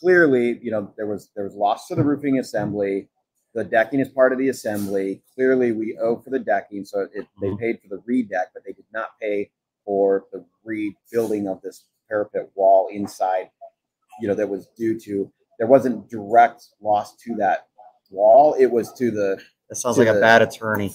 [0.00, 3.10] clearly, you know, there was there was loss to the roofing assembly.
[3.52, 5.22] The decking is part of the assembly.
[5.34, 7.58] Clearly, we owe for the decking, so it, they Mhm.
[7.58, 9.50] paid for the redeck, but they did not pay
[9.84, 13.50] for the rebuilding of this parapet wall inside.
[14.20, 17.66] You know, that was due to there wasn't direct loss to that
[18.10, 18.54] wall.
[18.58, 20.94] It was to the That sounds like a bad attorney.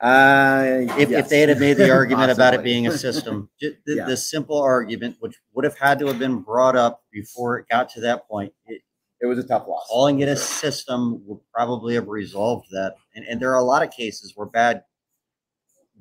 [0.00, 4.04] uh, If, if they had made the argument about it being a system, the, Yeah.
[4.06, 7.88] the simple argument, which would have had to have been brought up before it got
[7.90, 8.82] to that point, it,
[9.20, 9.86] it was a tough loss.
[9.88, 12.96] calling it a system would probably have resolved that.
[13.14, 14.84] And, and there are a lot of cases where bad,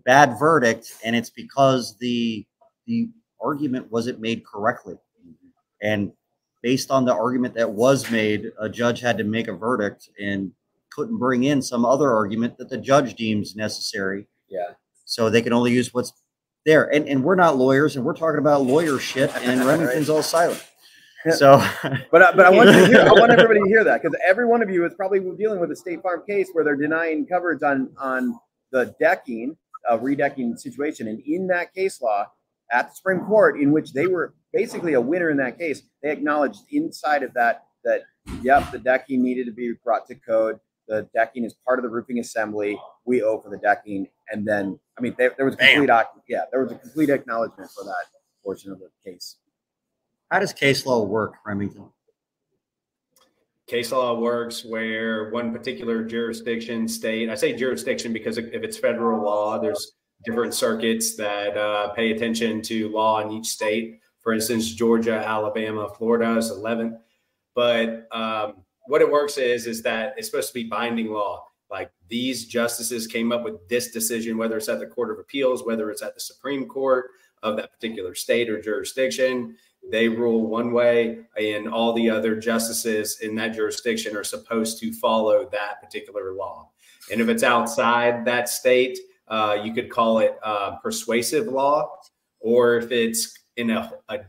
[0.05, 2.45] bad verdict, and it's because the
[2.87, 3.09] the
[3.41, 4.95] argument wasn't made correctly.
[5.81, 6.13] And
[6.61, 10.51] based on the argument that was made, a judge had to make a verdict and
[10.91, 14.27] couldn't bring in some other argument that the judge deems necessary.
[14.47, 14.71] Yeah.
[15.03, 16.13] So they can only use what's
[16.65, 16.85] there.
[16.93, 20.63] And and we're not lawyers, and we're talking about lawyer shit, and Remington's all silent.
[21.33, 21.57] So
[22.11, 24.45] But uh, but I want to hear, I want everybody to hear that because every
[24.45, 27.63] one of you is probably dealing with a State Farm case where they're denying coverage
[27.63, 28.39] on on
[28.71, 29.57] the decking,
[29.89, 32.25] uh, redecking situation, and in that case law
[32.71, 36.11] at the Supreme Court, in which they were basically a winner in that case, they
[36.11, 38.03] acknowledged inside of that that
[38.41, 40.59] yep, the decking needed to be brought to code.
[40.87, 42.79] The decking is part of the roofing assembly.
[43.05, 45.89] We owe for the decking, and then I mean there, there was a complete
[46.27, 48.05] yeah there was a complete acknowledgement for that
[48.43, 49.37] portion of the case.
[50.31, 51.89] how does case law work, Remington?
[53.67, 59.23] Case law works where one particular jurisdiction state i say jurisdiction because if it's federal
[59.23, 63.99] law there's different circuits that uh, pay attention to law in each state.
[64.21, 66.97] For instance georgia alabama florida is 11th
[67.55, 71.47] but um, what it works is is that it's supposed to be binding law.
[71.71, 75.65] Like these justices came up with this decision whether it's at the court of appeals
[75.65, 77.07] whether it's at the supreme court
[77.41, 79.55] of that particular state or jurisdiction
[79.91, 84.91] they rule one way and all the other justices in that jurisdiction are supposed to
[84.93, 86.69] follow that particular law.
[87.11, 91.99] And if it's outside that state uh, you could call it uh, persuasive law.
[92.39, 94.19] Or if it's in a, a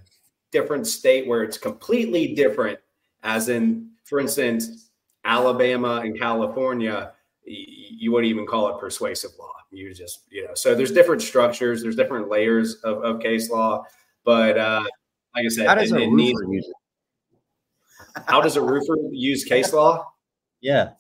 [0.51, 2.79] different state where it's completely different
[3.23, 4.91] as in for instance
[5.25, 7.13] alabama and california
[7.45, 9.53] you wouldn't even call it persuasive law.
[9.71, 13.85] You just you know so there's different structures there's different layers of, of case law.
[14.25, 14.85] But uh,
[15.37, 16.75] like I said, How does it- a it roofer needs- use it?
[18.27, 20.05] how does a roofer use case law?
[20.61, 20.93] Yeah,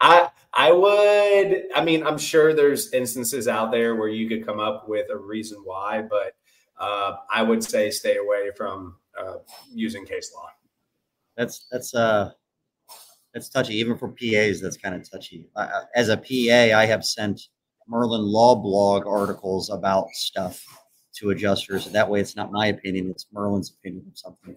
[0.00, 1.64] I I would.
[1.74, 5.16] I mean, I'm sure there's instances out there where you could come up with a
[5.16, 6.34] reason why, but
[6.78, 9.38] uh, I would say stay away from uh,
[9.72, 10.48] using case law.
[11.36, 12.30] that's that's uh
[13.34, 13.74] that's touchy.
[13.74, 15.48] Even for PAs, that's kind of touchy.
[15.56, 17.40] I- As a PA, I have sent
[17.88, 20.64] Merlin Law Blog articles about stuff
[21.16, 21.86] to adjusters.
[21.86, 24.56] And that way, it's not my opinion; it's Merlin's opinion of something.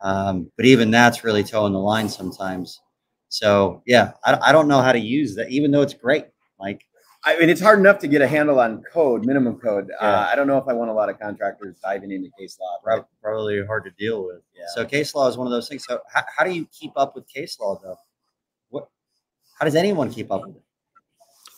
[0.00, 2.80] Um, but even that's really toeing the line sometimes.
[3.28, 6.26] So yeah, I, I don't know how to use that, even though it's great.
[6.58, 6.84] Like
[7.24, 9.88] I mean, it's hard enough to get a handle on code, minimum code.
[10.00, 10.06] Yeah.
[10.06, 12.78] Uh, I don't know if I want a lot of contractors diving into case law.
[12.84, 13.02] Right?
[13.22, 14.40] probably hard to deal with.
[14.56, 14.64] Yeah.
[14.74, 15.84] So case law is one of those things.
[15.84, 17.98] So how, how do you keep up with case law though?
[18.70, 18.88] What?
[19.58, 20.62] How does anyone keep up with it?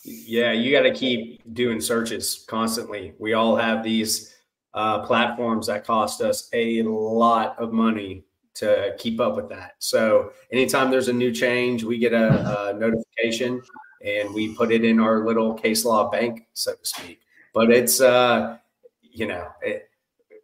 [0.03, 3.13] Yeah, you got to keep doing searches constantly.
[3.19, 4.33] We all have these
[4.73, 8.23] uh, platforms that cost us a lot of money
[8.55, 9.73] to keep up with that.
[9.79, 13.61] So anytime there's a new change, we get a, a notification
[14.03, 17.19] and we put it in our little case law bank, so to speak.
[17.53, 18.57] But it's uh,
[19.01, 19.89] you know, it,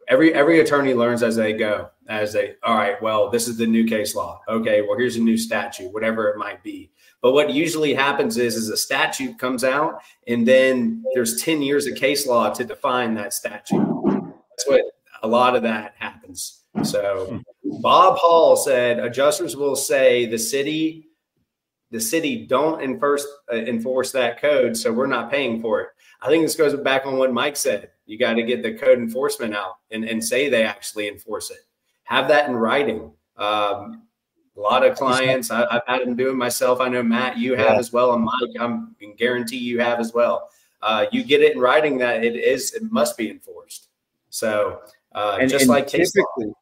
[0.08, 1.90] every every attorney learns as they go.
[2.08, 4.40] As they, all right, well, this is the new case law.
[4.48, 6.90] Okay, well, here's a new statute, whatever it might be.
[7.20, 11.86] But what usually happens is, is a statute comes out, and then there's 10 years
[11.86, 13.84] of case law to define that statute.
[14.50, 14.82] That's what
[15.22, 16.62] a lot of that happens.
[16.84, 17.42] So
[17.80, 21.08] Bob Hall said adjusters will say the city,
[21.90, 25.88] the city don't enforce uh, enforce that code, so we're not paying for it.
[26.20, 27.90] I think this goes back on what Mike said.
[28.06, 31.58] You got to get the code enforcement out and, and say they actually enforce it.
[32.04, 33.12] Have that in writing.
[33.36, 34.07] Um,
[34.58, 36.80] a lot of clients, I, I've had them do it myself.
[36.80, 37.78] I know Matt, you have Yeah.
[37.78, 40.50] as well, and Mike, I'm can guarantee you have as well.
[40.82, 43.88] uh, you get it in writing that it is it must be enforced.
[44.30, 44.80] So
[45.14, 46.52] uh, And- just and like typically,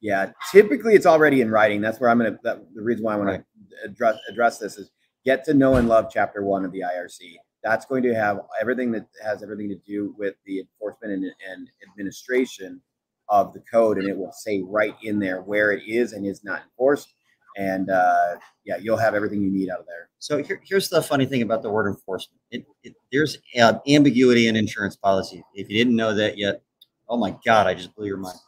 [0.00, 1.80] yeah, typically it's already in writing.
[1.80, 2.38] That's where I'm gonna.
[2.44, 3.44] That, the reason why I want to
[3.84, 4.90] address address this is
[5.24, 7.34] get to know and love Chapter One of the IRC.
[7.64, 11.68] That's going to have everything that has everything to do with the enforcement and, and
[11.90, 12.80] administration
[13.28, 16.44] of the code, and it will say right in there where it is and is
[16.44, 17.14] not enforced.
[17.58, 20.10] And uh, yeah, you'll have everything you need out of there.
[20.20, 22.40] So here, here's the funny thing about the word enforcement.
[22.52, 25.42] It, it, there's uh, ambiguity in insurance policy.
[25.54, 26.62] If you didn't know that yet,
[27.08, 28.38] oh my God, I just blew your mind.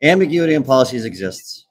[0.00, 1.66] Ambiguity in policies exists.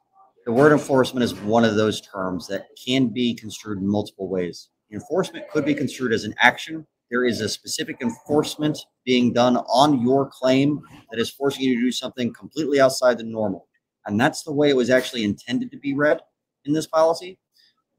[0.45, 4.67] The word enforcement is one of those terms that can be construed in multiple ways.
[4.91, 6.85] Enforcement could be construed as an action.
[7.09, 11.81] There is a specific enforcement being done on your claim that is forcing you to
[11.81, 13.67] do something completely outside the normal.
[14.05, 16.19] And that's the way it was actually intended to be read
[16.65, 17.37] in this policy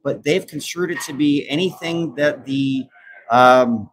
[0.07, 2.87] but they've construed it to be anything that the
[3.29, 3.91] um,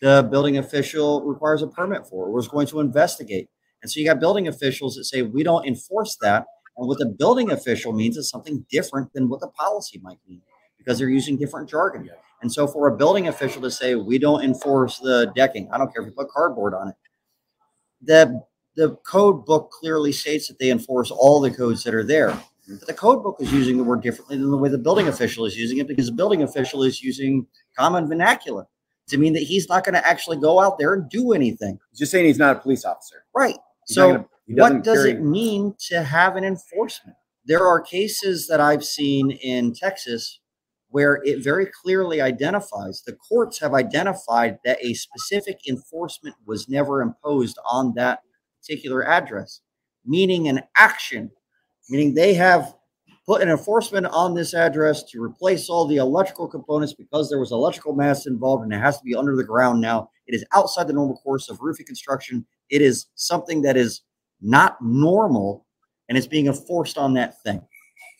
[0.00, 3.48] the building official requires a permit for or was going to investigate.
[3.80, 6.46] And so you got building officials that say we don't enforce that,
[6.76, 10.42] and what the building official means is something different than what the policy might mean
[10.76, 12.10] because they're using different jargon.
[12.42, 15.94] And so for a building official to say we don't enforce the decking, I don't
[15.94, 16.96] care if you put cardboard on it.
[18.02, 18.42] The
[18.74, 22.36] the code book clearly states that they enforce all the codes that are there.
[22.68, 25.44] But the code book is using the word differently than the way the building official
[25.44, 27.46] is using it because the building official is using
[27.78, 28.66] common vernacular
[29.08, 31.78] to mean that he's not going to actually go out there and do anything.
[31.90, 33.24] He's just saying he's not a police officer.
[33.34, 33.56] Right.
[33.86, 37.16] He's So gonna- what does carry- it mean to have an enforcement?
[37.44, 40.40] There are cases that I've seen in Texas
[40.88, 47.02] where it very clearly identifies the courts have identified that a specific enforcement was never
[47.02, 48.20] imposed on that
[48.62, 49.60] particular address,
[50.06, 51.32] meaning an action,
[51.88, 52.74] meaning they have
[53.26, 57.52] put an enforcement on this address to replace all the electrical components because there was
[57.52, 60.10] electrical mast involved and it has to be under the ground now.
[60.26, 62.44] It is outside the normal course of roofing construction.
[62.70, 64.02] It is something that is
[64.40, 65.64] not normal
[66.08, 67.62] and it's being enforced on that thing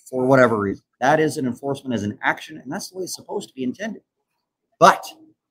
[0.09, 0.85] for whatever reason.
[1.01, 3.65] That is an enforcement as an action, and that's the way it's supposed to be
[3.65, 4.03] intended.
[4.79, 5.05] But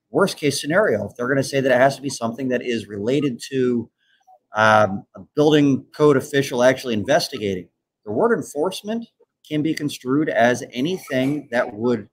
[0.10, 2.62] worst case scenario, if they're going to say that it has to be something that
[2.64, 3.90] is related to
[4.56, 7.68] um, a building code official actually investigating,
[8.06, 9.06] the word enforcement
[9.48, 12.10] can be construed as anything that would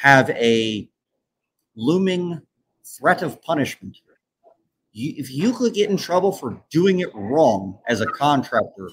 [0.00, 0.88] have a
[1.76, 2.40] looming
[2.84, 3.96] threat of punishment.
[4.92, 8.88] You, if you could get in trouble for doing it wrong as a contractor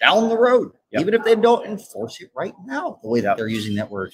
[0.00, 1.00] down the road, Yep.
[1.00, 4.12] even if they don't enforce it right now, the way that they're using that word,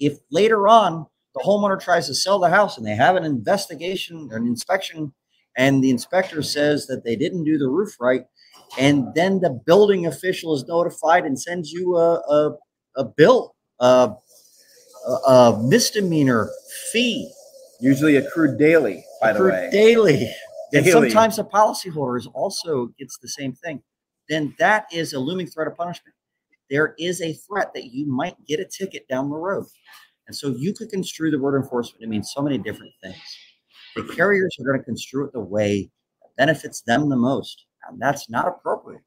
[0.00, 4.28] if later on the homeowner tries to sell the house and they have an investigation
[4.32, 5.12] or an inspection,
[5.56, 8.24] and the inspector says that they didn't do the roof right,
[8.78, 12.56] and then the building official is notified and sends you a a,
[12.96, 14.12] a bill, a,
[15.26, 16.50] a, misdemeanor
[16.92, 17.30] fee,
[17.80, 19.70] Usually accrued daily, by the accrued way.
[19.70, 20.34] daily.
[20.72, 23.82] And sometimes the policyholder also gets the same thing.
[24.28, 26.14] Then that is a looming threat of punishment.
[26.70, 29.66] There is a threat that you might get a ticket down the road.
[30.26, 33.16] And so you could construe the word enforcement to mean so many different things.
[33.94, 35.90] The carriers are going to construe it the way
[36.22, 37.65] that benefits them the most.
[37.88, 39.02] And that's not appropriate.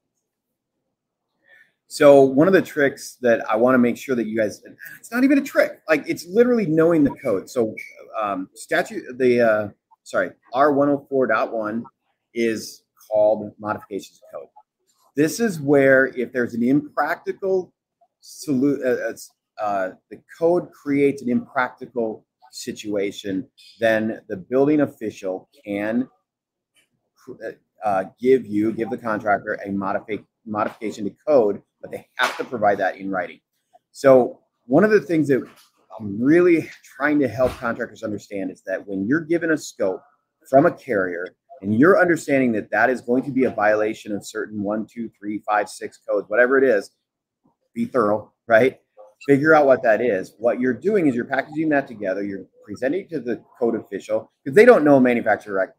[1.88, 4.62] So one of the tricks that I want to make sure that you guys
[4.98, 5.80] it's not even a trick.
[5.88, 7.50] Like it's literally knowing the code.
[7.50, 7.74] So
[8.20, 9.68] um statute the uh
[10.04, 11.82] sorry, R104.1
[12.32, 14.46] is called modifications code.
[15.16, 17.72] This is where if there's an impractical
[18.22, 23.46] solu- uh, uh, uh, the code creates an impractical situation,
[23.80, 26.08] then the building official can
[27.84, 32.44] uh, give you, give the contractor a modifi- modification to code, but they have to
[32.44, 33.40] provide that in writing.
[33.92, 35.46] So one of the things that
[35.98, 40.02] I'm really trying to help contractors understand is that when you're given a scope
[40.48, 41.26] from a carrier
[41.62, 45.10] and you're understanding that that is going to be a violation of certain one, two,
[45.18, 46.90] three, five, six codes, whatever it is,
[47.74, 48.78] be thorough, right?
[49.26, 50.34] Figure out what that is.
[50.38, 52.22] What you're doing is you're packaging that together.
[52.22, 55.74] You're presenting to the code official because they don't know manufacturer,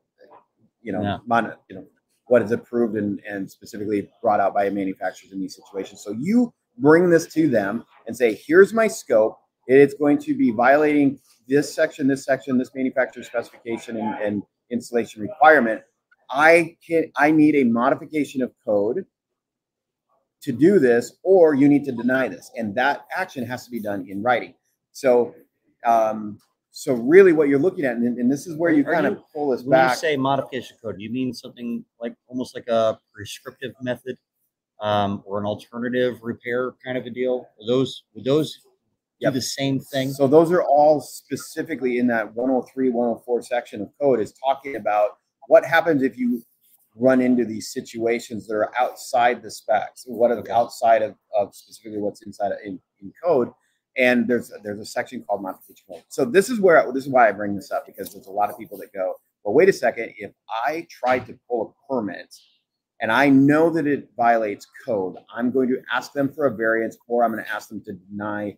[0.81, 1.17] you know, Yeah.
[1.25, 1.85] mon- you know
[2.27, 6.01] what is approved and, and specifically brought out by manufacturers in these situations.
[6.01, 9.37] So you bring this to them and say, here's my scope.
[9.67, 15.21] It's going to be violating this section, this section, this manufacturer specification and, and installation
[15.21, 15.81] requirement.
[16.29, 19.05] I can I need a modification of code
[20.41, 22.49] to do this, or you need to deny this.
[22.55, 24.53] And that action has to be done in writing.
[24.91, 25.35] So
[25.85, 26.39] um,
[26.71, 29.13] so really what you're looking at, and, and this is where you Are kind you-
[29.13, 29.91] of pull this When back.
[29.91, 34.17] you say modification code, do you mean something like almost like a prescriptive method
[34.79, 37.45] um, or an alternative repair kind of a deal?
[37.59, 38.57] Are those would those
[39.19, 39.33] Yep.
[39.33, 40.09] the same thing?
[40.13, 45.17] So those are all specifically in that 103, 104 section of code is talking about
[45.47, 46.41] what happens if you
[46.95, 50.51] run into these situations that are outside the specs, what are Okay.
[50.51, 53.51] outside of, of specifically what's inside of, in, in code.
[53.97, 56.03] And there's there's a section called modification code.
[56.07, 58.49] So this is where this is why I bring this up because there's a lot
[58.49, 60.31] of people that go, well, wait a second, if
[60.65, 62.33] I tried to pull a permit
[63.01, 66.97] and I know that it violates code, I'm going to ask them for a variance
[67.07, 68.57] or I'm going to ask them to deny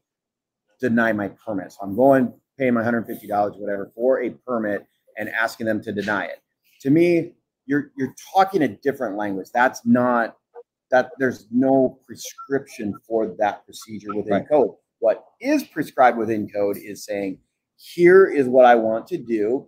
[0.79, 1.71] deny my permit.
[1.71, 4.85] So I'm going paying my $150 whatever for a permit
[5.17, 6.41] and asking them to deny it.
[6.81, 7.33] To me,
[7.65, 9.47] you're you're talking a different language.
[9.53, 10.37] That's not
[10.91, 14.49] that there's no prescription for that procedure within Right.
[14.49, 14.75] code.
[15.03, 17.37] What is prescribed within code is saying,
[17.75, 19.67] here is what I want to do.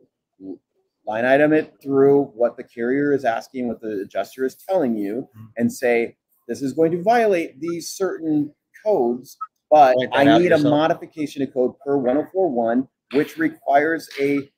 [1.06, 5.28] Line item it through what the carrier is asking, what the adjuster is telling you,
[5.36, 5.48] Mhm.
[5.58, 6.16] and say,
[6.48, 9.38] this is going to violate these certain codes,
[9.70, 14.50] but I need a modification of code per 1041, which requires a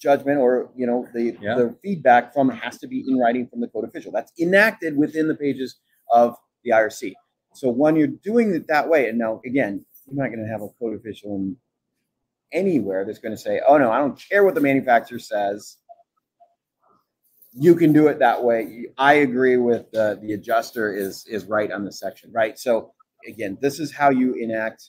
[0.00, 1.56] judgment or you know the Yeah.
[1.56, 4.10] the feedback from has to be in writing from the code official.
[4.10, 5.76] That's enacted within the pages
[6.10, 7.14] of the IRC.
[7.52, 10.62] So when you're doing it that way, and now again, you're not going to have
[10.62, 11.56] a code official in
[12.52, 15.78] anywhere that's going to say, "Oh no, I don't care what the manufacturer says."
[17.56, 18.86] You can do it that way.
[18.98, 22.58] I agree with the the adjuster is is right on the section, right?
[22.58, 22.92] So
[23.28, 24.88] again, this is how you enact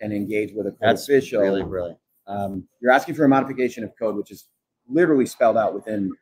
[0.00, 1.40] and engage with a code That's official.
[1.42, 1.98] really brilliant.
[2.26, 4.46] Um, you're asking for a modification of code, which is
[4.88, 6.12] literally spelled out within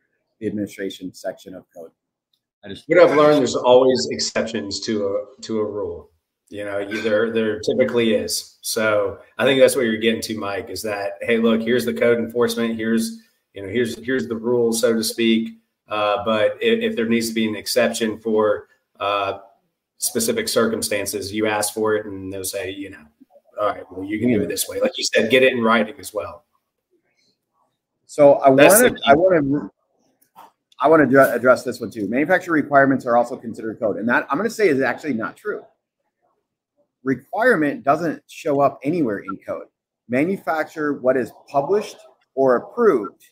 [0.40, 1.90] the administration section of code.
[2.64, 6.10] I just What I've learned, there's always exceptions to a to a rule.
[6.50, 8.58] You know, you, there there typically is.
[8.60, 10.70] So I think that's what you're getting to, Mike.
[10.70, 12.76] Is that hey, look, here's the code enforcement.
[12.76, 13.22] Here's
[13.54, 15.58] you know, here's here's the rule, so to speak.
[15.88, 18.68] Uh, but if, if there needs to be an exception for
[19.00, 19.38] uh,
[19.98, 23.04] specific circumstances, you ask for it, and they'll say, you know,
[23.60, 24.80] all right, well, you can do it this way.
[24.80, 26.44] Like you said, get it in writing as well.
[28.06, 29.70] So I want to, I want to,
[30.80, 32.08] I want to address this one too.
[32.08, 35.36] Manufacturer requirements are also considered code, and that I'm going to say is actually not
[35.36, 35.64] true.
[37.04, 39.66] Requirement doesn't show up anywhere in code.
[40.08, 41.96] Manufacture what is published
[42.34, 43.22] or approved,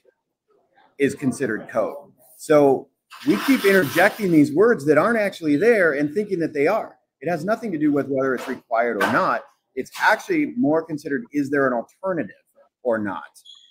[0.99, 2.13] is considered code.
[2.37, 2.89] So
[3.27, 6.97] we keep interjecting these words that aren't actually there and thinking that they are.
[7.21, 9.43] It has nothing to do with whether it's required or not.
[9.75, 12.35] It's actually more considered is there an alternative
[12.83, 13.25] or not?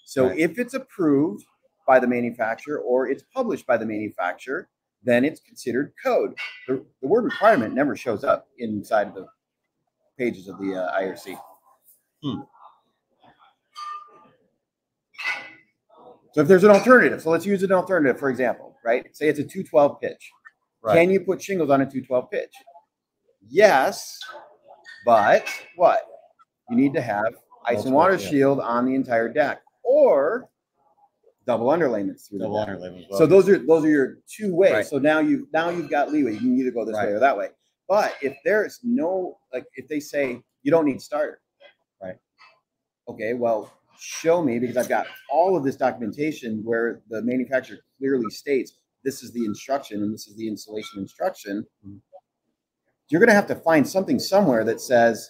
[0.05, 0.39] So Right.
[0.39, 1.45] if it's approved
[1.87, 4.67] by the manufacturer or it's published by the manufacturer,
[5.03, 6.33] then it's considered code.
[6.67, 9.27] The, the word requirement never shows up inside of the
[10.17, 11.37] pages of the uh, IRC.
[12.23, 12.41] Hmm.
[16.33, 19.05] So if there's an alternative, so let's use an alternative, for example, right?
[19.15, 20.31] Say it's a 212 pitch.
[20.81, 20.95] Right.
[20.95, 22.53] Can you put shingles on a 212 pitch?
[23.49, 24.17] Yes,
[25.05, 25.45] but
[25.75, 26.01] what?
[26.69, 27.33] You need to have
[27.65, 28.29] ice and Multiple, water yeah.
[28.29, 30.49] shield on the entire deck or
[31.45, 33.07] double underlayments through double the deck.
[33.09, 33.19] well.
[33.19, 34.73] So those are those are your two ways.
[34.73, 34.85] Right.
[34.85, 36.33] So now you now you've got leeway.
[36.33, 37.49] You can either go this way or that way.
[37.91, 41.41] But if there's no like if they say you don't need starter,
[42.01, 42.15] Right.
[43.09, 43.69] Okay, well,
[43.99, 49.23] show me because I've got all of this documentation where the manufacturer clearly states this
[49.23, 51.65] is the instruction and this is the installation instruction.
[51.85, 51.99] Mhm.
[53.09, 55.29] You're going to have to find something somewhere that says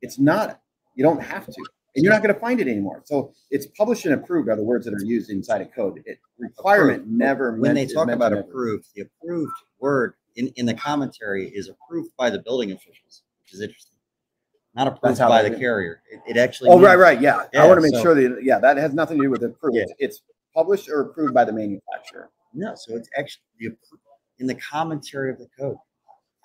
[0.00, 0.62] it's not.
[0.94, 1.64] You don't have to,
[1.94, 3.02] and you're not going to find it anymore.
[3.04, 6.02] So it's published and approved are the words that are used inside of code.
[6.06, 7.18] It requirement Approved.
[7.18, 7.52] never.
[7.52, 12.10] when meant- they talk about approved, the approved word in, in the commentary is approved
[12.16, 13.96] by the building officials, which is interesting.
[14.74, 16.02] Not approved by the do carrier.
[16.10, 16.70] It, it actually.
[16.70, 17.44] Oh, right, means- right, yeah.
[17.54, 19.76] I want to make so- sure that yeah, that has nothing to do with approved.
[19.76, 19.84] Yeah.
[19.98, 20.22] It's
[20.54, 22.30] published or approved by the manufacturer.
[22.52, 23.76] No, so it's actually the,
[24.38, 25.76] in the commentary of the code.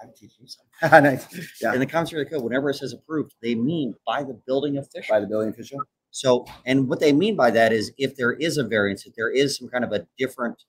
[0.01, 1.03] I teach you something.
[1.03, 1.27] nice.
[1.61, 4.39] Yeah, In the commentary of the code, whenever it says approved, they mean by the
[4.47, 5.13] building official.
[5.13, 5.79] by the building official.
[6.11, 9.29] So, and what they mean by that is if there is a variance, if there
[9.29, 10.63] is some kind of a different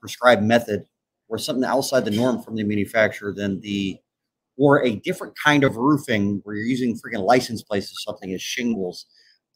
[0.00, 0.84] prescribed method
[1.30, 3.98] or something outside the norm from the manufacturer, then the
[4.58, 8.42] or a different kind of roofing where you're using freaking license plates or something as
[8.42, 9.06] shingles,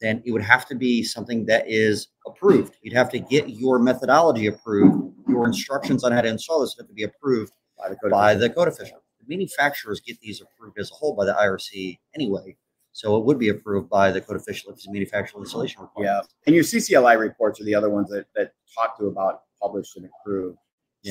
[0.01, 2.75] then it would have to be something that is approved.
[2.81, 6.87] You'd have to get your methodology approved, your instructions on how to install this have
[6.87, 8.47] to be approved By the code by official.
[8.47, 9.03] the code official.
[9.19, 12.55] The manufacturers get these approved as a whole by the IRC anyway.
[12.93, 16.21] So it would be approved by the code official if it's a manufacturer installation Yeah,
[16.47, 20.09] and your CCLI reports are the other ones that, that talk to about published and
[20.21, 20.57] approved.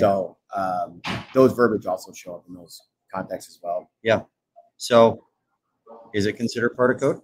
[0.00, 1.00] So um,
[1.32, 2.82] those verbiage also show up in those
[3.12, 3.90] contexts as well.
[4.02, 4.22] Yeah.
[4.76, 5.24] So
[6.12, 7.20] is it considered part of code?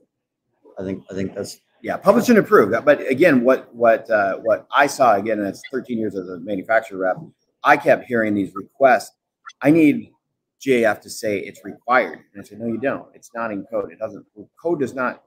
[0.79, 2.73] I think I think that's Yeah, published and approved.
[2.85, 6.39] But again, what what uh, what I saw again, and it's 13 years as a
[6.39, 7.16] manufacturer rep,
[7.64, 9.12] I kept hearing these requests.
[9.62, 10.12] I need
[10.64, 12.21] GAF to say it's required.
[12.33, 13.07] And I said, no, you don't.
[13.14, 13.93] It's not in code.
[13.93, 14.25] It doesn't.
[14.62, 15.23] Code does not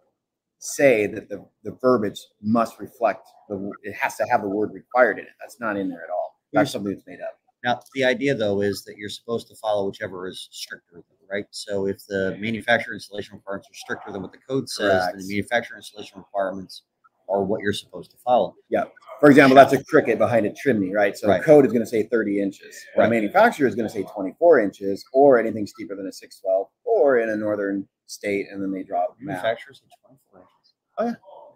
[0.60, 3.72] say that the, the verbiage must reflect the.
[3.84, 5.32] It has to have the word required in it.
[5.40, 6.23] That's not in there at all.
[6.54, 7.40] That's something that's made up.
[7.64, 11.46] Now, the idea though is that you're supposed to follow whichever is stricter, right?
[11.52, 15.28] So if the manufacturer installation requirements are stricter than what the code says, then the
[15.28, 16.84] manufacturer installation requirements
[17.30, 18.54] are what you're supposed to follow.
[18.70, 18.84] Yeah.
[19.22, 21.18] For example, that's a cricket behind a chimney, right?
[21.18, 21.40] So Right.
[21.40, 22.86] the code is going to say 30 inches.
[22.96, 23.10] The Right.
[23.10, 27.30] manufacturer is going to say 24 inches or anything steeper than a 612 or in
[27.30, 28.48] a northern state.
[28.52, 29.20] And then they draw map.
[29.22, 30.74] Manufacturers are 24 inches.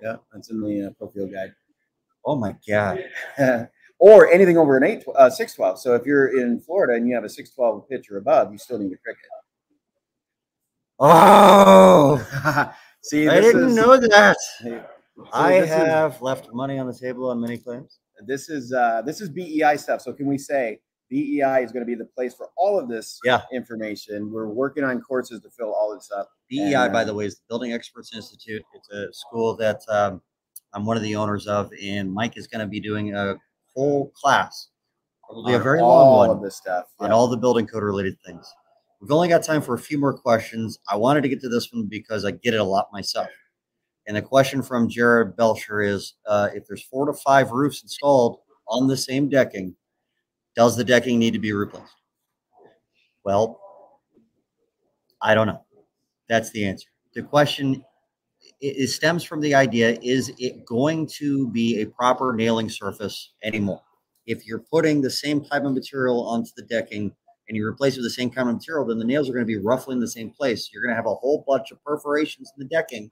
[0.01, 0.17] Yeah, Yeah.
[0.31, 1.53] that's in the uh, Guide.
[2.25, 3.03] Oh my god!
[3.99, 5.79] or anything over an 8, uh, 612.
[5.79, 8.77] So if you're in Florida and you have a 612 pitch or above, you still
[8.77, 9.23] need a cricket.
[10.99, 12.17] Oh,
[13.03, 14.37] See, I didn't is- know that.
[14.61, 14.81] Hey,
[15.15, 17.99] so I this is- have left money on the table on many claims.
[18.25, 20.01] this is uh, this is BEI stuff.
[20.01, 20.79] So can we say
[21.09, 23.41] BEI is going to be the place for all of this Yeah.
[23.53, 24.31] information?
[24.31, 26.29] We're working on courses to fill all this up.
[26.49, 28.63] BEI, And, by uh, the way, is the Building Experts Institute.
[28.73, 30.21] It's a school that um,
[30.73, 33.35] I'm one of the owners of, and Mike is going to be doing a
[33.77, 34.69] whole class,
[35.23, 36.85] probably a very long one, of this stuff.
[36.99, 37.15] on Yeah.
[37.15, 38.51] all the building code related things.
[38.99, 40.79] We've only got time for a few more questions.
[40.89, 43.27] I wanted to get to this one because I get it a lot myself.
[44.07, 48.39] And the question from Jared Belcher is uh, if there's four to five roofs installed
[48.67, 49.75] on the same decking,
[50.55, 51.93] does the decking need to be replaced?
[53.23, 53.59] Well,
[55.21, 55.63] I don't know.
[56.29, 56.87] That's the answer.
[57.13, 57.83] The question
[58.61, 63.81] it, stems from the idea is it going to be a proper nailing surface anymore?
[64.25, 67.13] If you're putting the same type of material onto the decking
[67.47, 69.45] and you replace it with the same kind of material, then the nails are going
[69.45, 70.69] to be roughly in the same place.
[70.71, 73.11] You're going to have a whole bunch of perforations in the decking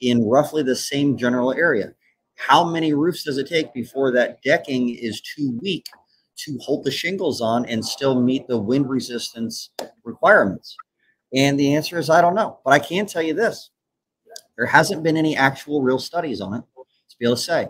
[0.00, 1.94] in roughly the same general area.
[2.34, 5.86] How many roofs does it take before that decking is too weak
[6.38, 9.70] to hold the shingles on and still meet the wind resistance
[10.04, 10.76] requirements?
[11.34, 12.58] And the answer is I don't know.
[12.64, 13.70] But I can tell you this
[14.56, 16.62] there hasn't been any actual real studies on it
[17.10, 17.68] to be able to say.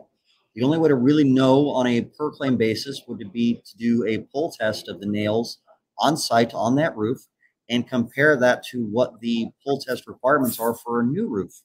[0.54, 4.04] The only way to really know on a per claim basis would be to do
[4.06, 5.58] a pull test of the nails
[5.98, 7.26] on site on that roof
[7.70, 11.62] and compare that to what the pull test requirements are for a new roof.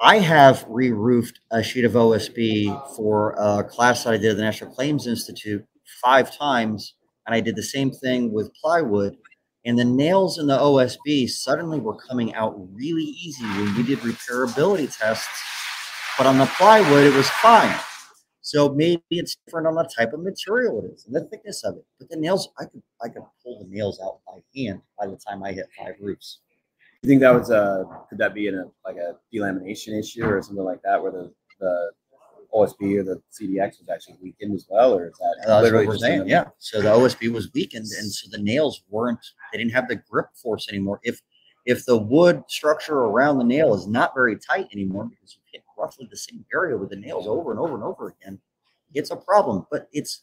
[0.00, 4.42] I have re-roofed a sheet of OSB for a class that I did at the
[4.42, 5.64] National Claims Institute
[6.02, 6.94] five times,
[7.26, 9.18] and I did the same thing with plywood.
[9.64, 13.98] And the nails in the OSB suddenly were coming out really easy when we did
[13.98, 15.28] repairability tests.
[16.16, 17.78] But on the plywood, it was fine.
[18.42, 21.76] So maybe it's different on the type of material it is and the thickness of
[21.76, 21.84] it.
[21.98, 25.16] But the nails, I could I could pull the nails out by hand by the
[25.16, 26.38] time I hit five roofs.
[27.02, 30.42] You think that was a could that be in a like a delamination issue or
[30.42, 31.90] something like that, where the the
[32.54, 35.86] OSB or the CDX was actually weakened as well, or is that That's what literally
[35.86, 36.28] we're just saying.
[36.28, 36.44] Yeah.
[36.58, 39.24] So the OSB was weakened, and so the nails weren't.
[39.52, 41.00] They didn't have the grip force anymore.
[41.02, 41.20] If
[41.66, 45.62] if the wood structure around the nail is not very tight anymore because you hit
[45.78, 48.40] roughly the same area with the nails over and over and over again,
[48.94, 49.66] it's a problem.
[49.70, 50.22] But it's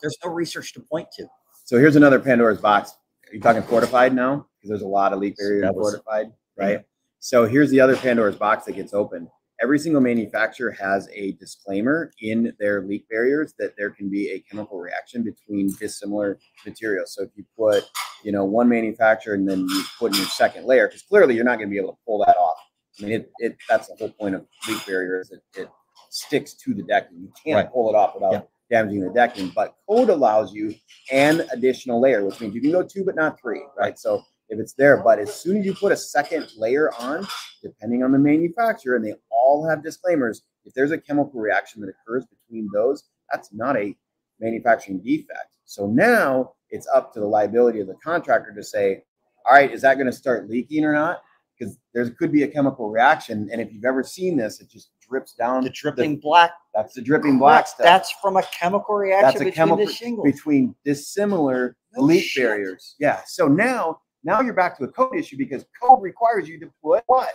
[0.00, 1.26] there's no research to point to.
[1.64, 2.92] So here's another Pandora's box.
[3.30, 4.46] Are you talking fortified now?
[4.56, 6.84] Because there's a lot of leak barrier was- fortified, right?
[7.18, 9.28] So here's the other Pandora's box that gets opened.
[9.64, 14.40] Every single manufacturer has a disclaimer in their leak barriers that there can be a
[14.40, 17.14] chemical reaction between dissimilar materials.
[17.14, 17.82] So if you put,
[18.22, 21.46] you know, one manufacturer and then you put in your second layer, because clearly you're
[21.46, 22.58] not going to be able to pull that off.
[23.00, 25.30] I mean, it, it that's the whole point of leak barriers.
[25.30, 25.70] It, it
[26.10, 27.22] sticks to the decking.
[27.22, 27.72] You can't Right.
[27.72, 28.42] pull it off without Yeah.
[28.70, 29.50] damaging the decking.
[29.54, 30.74] But code allows you
[31.10, 33.98] an additional layer, which means you can go two but not three, right?
[33.98, 37.26] So if it's there, but as soon as you put a second layer on,
[37.62, 41.88] depending on the manufacturer, and they all have disclaimers, if there's a chemical reaction that
[41.90, 43.96] occurs between those, that's not a
[44.40, 45.56] manufacturing defect.
[45.64, 49.02] So now it's up to the liability of the contractor to say,
[49.46, 51.22] all right, is that going to start leaking or not?
[51.58, 54.90] Because there could be a chemical reaction, and if you've ever seen this, it just
[55.00, 55.62] drips down.
[55.62, 56.50] The dripping black.
[56.74, 59.92] That's the dripping black stuff That's from a chemical reaction that's a between chemical the
[59.92, 60.24] shingles.
[60.32, 62.44] between dissimilar No leak shit.
[62.44, 62.96] barriers.
[62.98, 63.20] Yeah.
[63.26, 67.04] So now, now you're back to a code issue because code requires you to put
[67.06, 67.28] what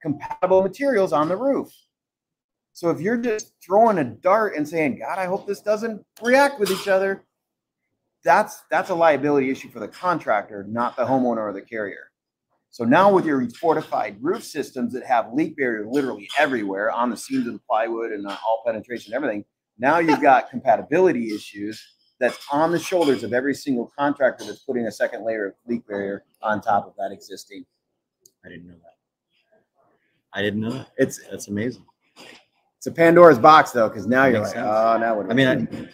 [0.00, 1.68] compatible materials on the roof.
[2.72, 6.58] So if you're just throwing a dart and saying, "God, I hope this doesn't react
[6.58, 7.24] with each other,"
[8.24, 12.10] that's that's a liability issue for the contractor, not the homeowner or the carrier.
[12.70, 17.16] So now with your fortified roof systems that have leak barrier literally everywhere on the
[17.16, 19.44] seams of the plywood and all penetration and everything,
[19.78, 21.93] now you've got compatibility issues
[22.24, 25.86] that's on the shoulders of every single contractor that's putting a second layer of leak
[25.86, 27.64] barrier on top of that existing.
[28.44, 28.94] I didn't know that.
[30.32, 30.88] I didn't know that.
[30.96, 31.84] It's That's amazing.
[32.78, 34.66] it's a Pandora's box though, because now you're like, sense.
[34.68, 35.30] oh, now what?
[35.30, 35.48] I mean.
[35.48, 35.88] I,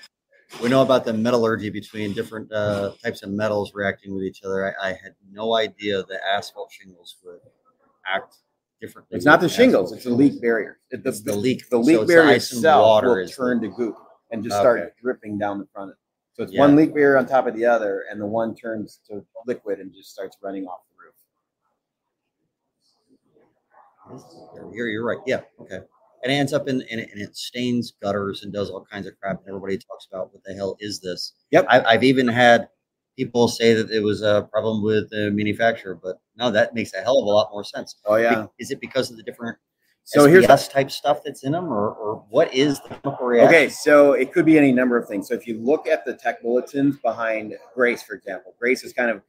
[0.60, 4.74] we know about the metallurgy between different uh, types of metals reacting with each other.
[4.80, 7.38] I, I had no idea that asphalt shingles would
[8.04, 8.34] act
[8.80, 9.16] differently.
[9.16, 10.78] It's not the shingles; it's the leak barrier.
[10.90, 11.68] It- It's the leak.
[11.70, 13.94] The leak it's barrier itself water will the- turn to goop
[14.32, 14.62] and just Okay.
[14.80, 15.90] start dripping down the front.
[15.90, 15.98] of it.
[16.40, 16.60] So it's Yeah.
[16.60, 19.92] one leak barrier on top of the other, and the one turns to liquid and
[19.92, 21.14] just starts running off the roof.
[24.72, 25.18] You're, you're right.
[25.26, 25.42] Yeah.
[25.60, 25.80] Okay.
[26.22, 29.06] And it ends up in, in it- and it stains gutters and does all kinds
[29.06, 29.40] of crap.
[29.40, 31.34] And everybody talks about what the hell is this?
[31.50, 31.66] Yep.
[31.68, 32.70] I, I've even had
[33.18, 37.02] people say that it was a problem with the manufacturer, but no, that makes a
[37.02, 37.96] hell of a lot more sense.
[38.06, 38.46] Oh yeah.
[38.58, 39.58] Is it because of the different
[40.04, 43.48] So here's type stuff that's in them, or, or what is the chemical reaction?
[43.48, 45.28] Okay, so it could be any number of things.
[45.28, 49.10] So if you look at the tech bulletins behind Grace, for example, Grace is kind
[49.10, 49.22] of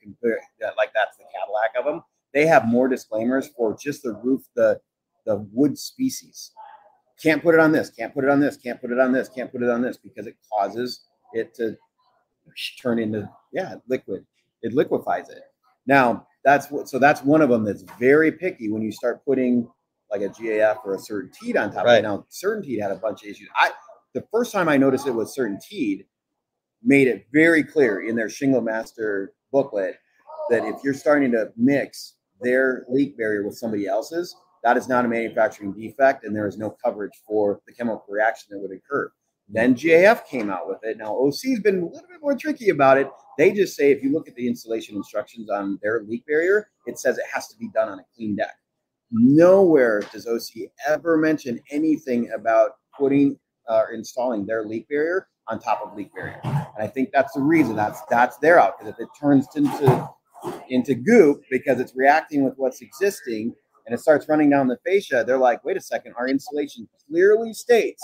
[0.78, 2.03] like that's the Cadillac of them.
[2.34, 4.80] They have more disclaimers for just the roof, the
[5.26, 6.51] the wood species.
[7.22, 7.91] Can't put it on this.
[7.91, 8.57] Can't put it on this.
[8.57, 9.30] Can't put it on this.
[9.30, 11.01] Can't put it on this because it causes
[11.34, 11.78] it to
[12.82, 14.26] turn into yeah liquid.
[14.63, 15.43] It liquefies it.
[15.86, 16.89] Now that's what.
[16.89, 19.69] So that's one of them that's very picky when you start putting
[20.12, 21.99] like a GAF or a Certainteed on top of Right.
[21.99, 22.03] it.
[22.03, 23.47] Now Certainteed had a bunch of issues.
[23.55, 23.72] I
[24.14, 26.05] the first time I noticed it was Certainteed
[26.84, 29.95] made it very clear in their Shingle Master booklet
[30.49, 35.05] that if you're starting to mix their leak barrier with somebody else's, that is not
[35.05, 39.12] a manufacturing defect and there is no coverage for the chemical reaction that would occur.
[39.47, 40.97] Then GAF came out with it.
[40.97, 43.09] Now OC's been a little bit more tricky about it.
[43.38, 46.99] They just say if you look at the installation instructions on their leak barrier, it
[46.99, 48.55] says it has to be done on a clean deck.
[49.12, 53.38] Nowhere does OC ever mention anything about putting
[53.70, 56.39] uh, or installing their leak barrier on top of leak barrier.
[56.43, 60.09] And I think that's the reason that's that's their out because if it turns into
[60.70, 63.53] into goop because it's reacting with what's existing
[63.86, 67.53] and it starts running down the fascia, they're like, wait a second, our installation clearly
[67.53, 68.03] states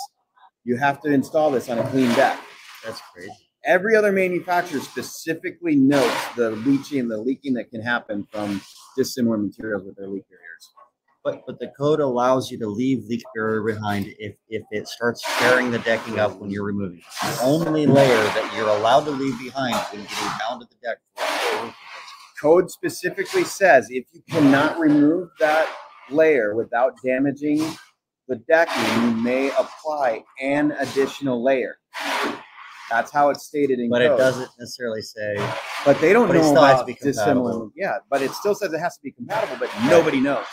[0.64, 2.39] you have to install this on a clean deck.
[2.84, 3.32] That's crazy.
[3.64, 8.62] Every other manufacturer specifically notes the leaching, the leaking that can happen from
[8.97, 10.70] dissimilar materials with their leak barriers.
[11.28, 15.21] But but the code allows you to leave leak barrier behind if if it starts
[15.39, 17.38] tearing the decking up when you're removing it.
[17.38, 20.99] The only layer that you're allowed to leave behind when getting down to the deck.
[21.17, 21.75] for a roof
[22.41, 25.67] Code specifically says if you cannot remove that
[26.09, 27.57] layer without damaging
[28.30, 31.78] the decking, you may apply an additional layer.
[32.89, 34.11] That's how it's stated in But code.
[34.11, 35.36] But it doesn't necessarily say
[35.84, 37.51] But they don't But it know still has to about be dissimilar.
[37.51, 37.71] compatible.
[37.75, 40.45] Yeah, but it still says it has to be compatible, but nobody knows.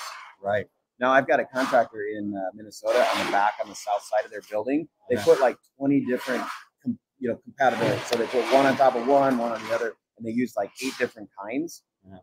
[0.45, 0.67] Right.
[1.01, 4.25] Now I've got a contractor in uh, Minnesota on the back on the south side
[4.25, 4.87] of their building.
[5.11, 5.25] They Yeah.
[5.25, 6.45] put like 20 different,
[6.83, 8.01] com- you know, compatibility.
[8.05, 10.55] So they put one on top of one, one on the other, and they use
[10.57, 11.83] like eight different kinds.
[12.09, 12.19] Yeah.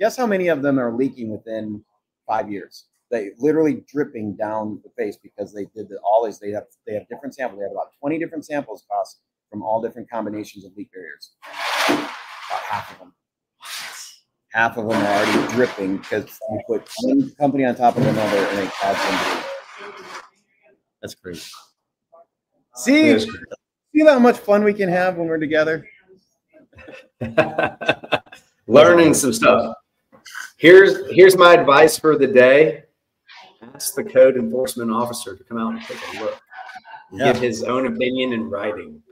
[0.00, 1.84] Guess how many of them are leaking within
[2.26, 2.86] five years?
[3.10, 6.40] They literally dripping down the face because they did the, all these.
[6.40, 7.60] They have they have different samples.
[7.60, 11.36] They have about 20 different samples cost from all different combinations of leak barriers.
[11.88, 13.14] About half of them.
[14.56, 18.38] Half of them are already dripping because you put one company on top of another
[18.38, 19.44] and it adds them.
[21.02, 21.50] That's crazy.
[22.74, 23.26] See, Yes.
[23.94, 25.86] see how much fun we can have when we're together.
[28.66, 29.76] Learning some stuff.
[30.56, 32.84] Here's here's my advice for the day.
[33.74, 36.40] Ask the code enforcement officer to come out and take a look.
[37.12, 37.34] Yeah.
[37.34, 39.02] Give his own opinion in writing.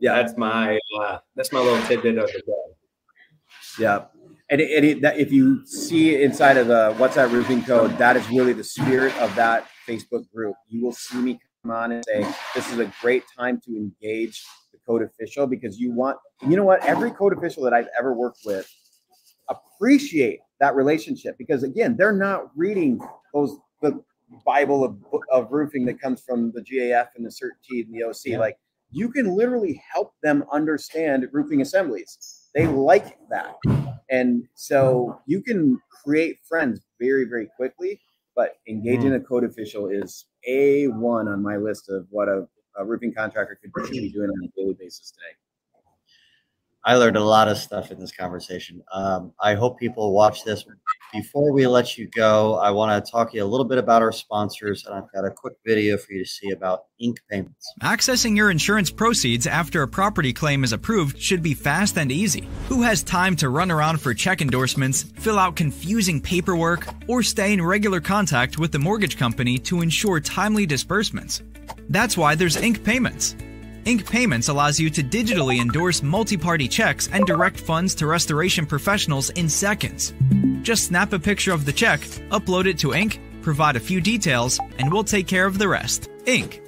[0.00, 0.16] Yeah.
[0.16, 2.74] That's my uh, that's my little tidbit of the day.
[3.78, 4.04] Yeah.
[4.52, 7.96] And, it, and it, that, if you see inside of the What's That Roofing Code,
[7.96, 10.54] that is really the spirit of that Facebook group.
[10.68, 14.44] You will see me come on and say, this is a great time to engage
[14.70, 16.84] the code official because you want, you know what?
[16.84, 18.70] Every code official that I've ever worked with
[19.48, 23.00] appreciate that relationship because again, they're not reading
[23.32, 24.04] those, the
[24.44, 24.98] Bible of,
[25.30, 28.16] of roofing that comes from the GAF and the CertT and the OC.
[28.26, 28.38] Yeah.
[28.38, 28.58] Like
[28.90, 32.41] you can literally help them understand roofing assemblies.
[32.54, 33.56] They like that.
[34.10, 38.00] And so you can create friends very, very quickly,
[38.36, 42.46] but engaging a code official is a one on my list of what a,
[42.76, 45.34] a roofing contractor could be doing on a daily basis today.
[46.84, 48.82] I learned a lot of stuff in this conversation.
[48.92, 50.64] Um, I hope people watch this.
[51.12, 54.00] Before we let you go, I want to talk to you a little bit about
[54.00, 57.70] our sponsors, and I've got a quick video for you to see about ink payments.
[57.82, 62.48] Accessing your insurance proceeds after a property claim is approved should be fast and easy.
[62.70, 67.52] Who has time to run around for check endorsements, fill out confusing paperwork, or stay
[67.52, 71.42] in regular contact with the mortgage company to ensure timely disbursements?
[71.90, 73.36] That's why there's Ink Payments.
[73.84, 78.64] Ink Payments allows you to digitally endorse multi party checks and direct funds to restoration
[78.64, 80.14] professionals in seconds.
[80.62, 84.60] Just snap a picture of the check, upload it to Ink, provide a few details,
[84.78, 86.08] and we'll take care of the rest.
[86.26, 86.62] Ink.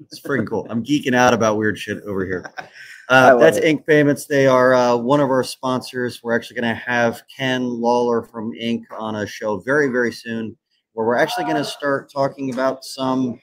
[0.00, 0.66] It's freaking cool.
[0.68, 2.52] I'm geeking out about weird shit over here.
[3.10, 3.64] Uh, that's it.
[3.64, 4.26] Ink Payments.
[4.26, 6.22] They are uh, one of our sponsors.
[6.22, 10.54] We're actually going to have Ken Lawler from Ink on a show very, very soon,
[10.98, 13.40] where we're actually going to start talking about some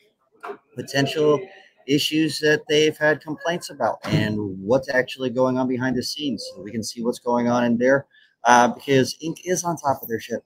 [0.76, 1.40] potential
[1.88, 6.62] issues that they've had complaints about and what's actually going on behind the scenes, so
[6.62, 8.08] we can see what's going on in there.
[8.44, 10.44] Uh, because Ink is on top of their shit.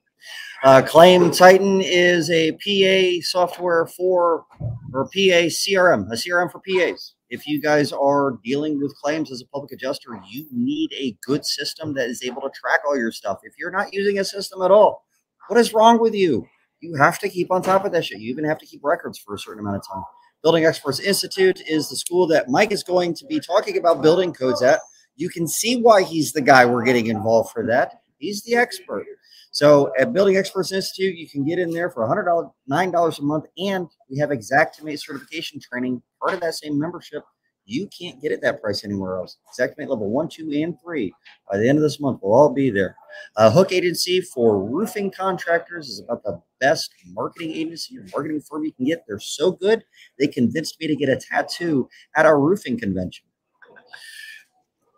[0.64, 4.46] Uh, Claim Titan is a PA software for
[4.94, 7.16] or PA CRM, a CRM for PAs.
[7.32, 11.44] If you guys are dealing with claims as a public adjuster, you need a good
[11.44, 13.40] system that is able to track all your stuff.
[13.42, 15.06] If you're not using a system at all,
[15.48, 16.48] what is wrong with you?
[16.82, 18.20] You have to keep on top of that shit.
[18.20, 20.04] You even have to keep records for a certain amount of time.
[20.42, 24.34] Building Experts Institute is the school that Mike is going to be talking about building
[24.34, 24.80] codes at.
[25.18, 28.02] You can see why he's the guy we're getting involved for that.
[28.20, 29.06] He's the expert.
[29.52, 33.46] So at Building Experts Institute, you can get in there for $100, $9 a month,
[33.58, 37.24] and we have Xactimate certification training, part of that same membership.
[37.70, 39.38] You can't get it that price anywhere else.
[39.58, 41.14] Xactimate level one, two, and three.
[41.50, 42.96] By the end of this month, we'll all be there.
[43.36, 48.64] Uh, Hook Agency for roofing contractors is about the best marketing agency or marketing firm
[48.64, 49.04] you can get.
[49.08, 49.84] They're so good,
[50.18, 53.26] they convinced me to get a tattoo at our roofing convention.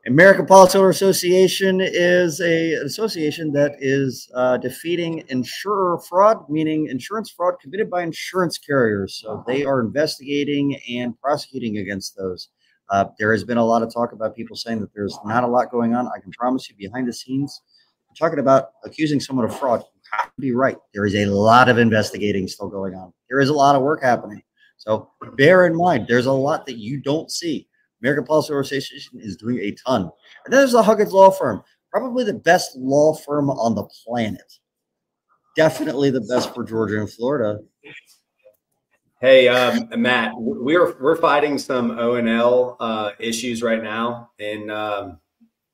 [0.07, 7.30] American Policyholder Association is a an association that is uh, defeating insurer fraud, meaning insurance
[7.30, 9.19] fraud committed by insurance carriers.
[9.22, 12.49] So they are investigating and prosecuting against those.
[12.91, 15.47] Uh, there has been a lot of talk about people saying that there's not a
[15.47, 16.07] lot going on.
[16.07, 17.61] I can promise you, behind the scenes,
[18.09, 19.79] we're talking about accusing someone of fraud.
[19.79, 20.77] You have to be right.
[20.93, 23.13] There is a lot of investigating still going on.
[23.29, 24.43] There is a lot of work happening.
[24.75, 27.67] So bear in mind, there's a lot that you don't see.
[28.01, 30.01] American Policy Association is doing a ton.
[30.45, 34.41] And then there's the Huggins Law Firm, probably the best law firm on the planet.
[35.55, 37.59] Definitely the best for Georgia and Florida.
[39.22, 44.72] Hey, um, Matt, we're we're fighting some O and L uh, issues right now in
[44.72, 45.19] um,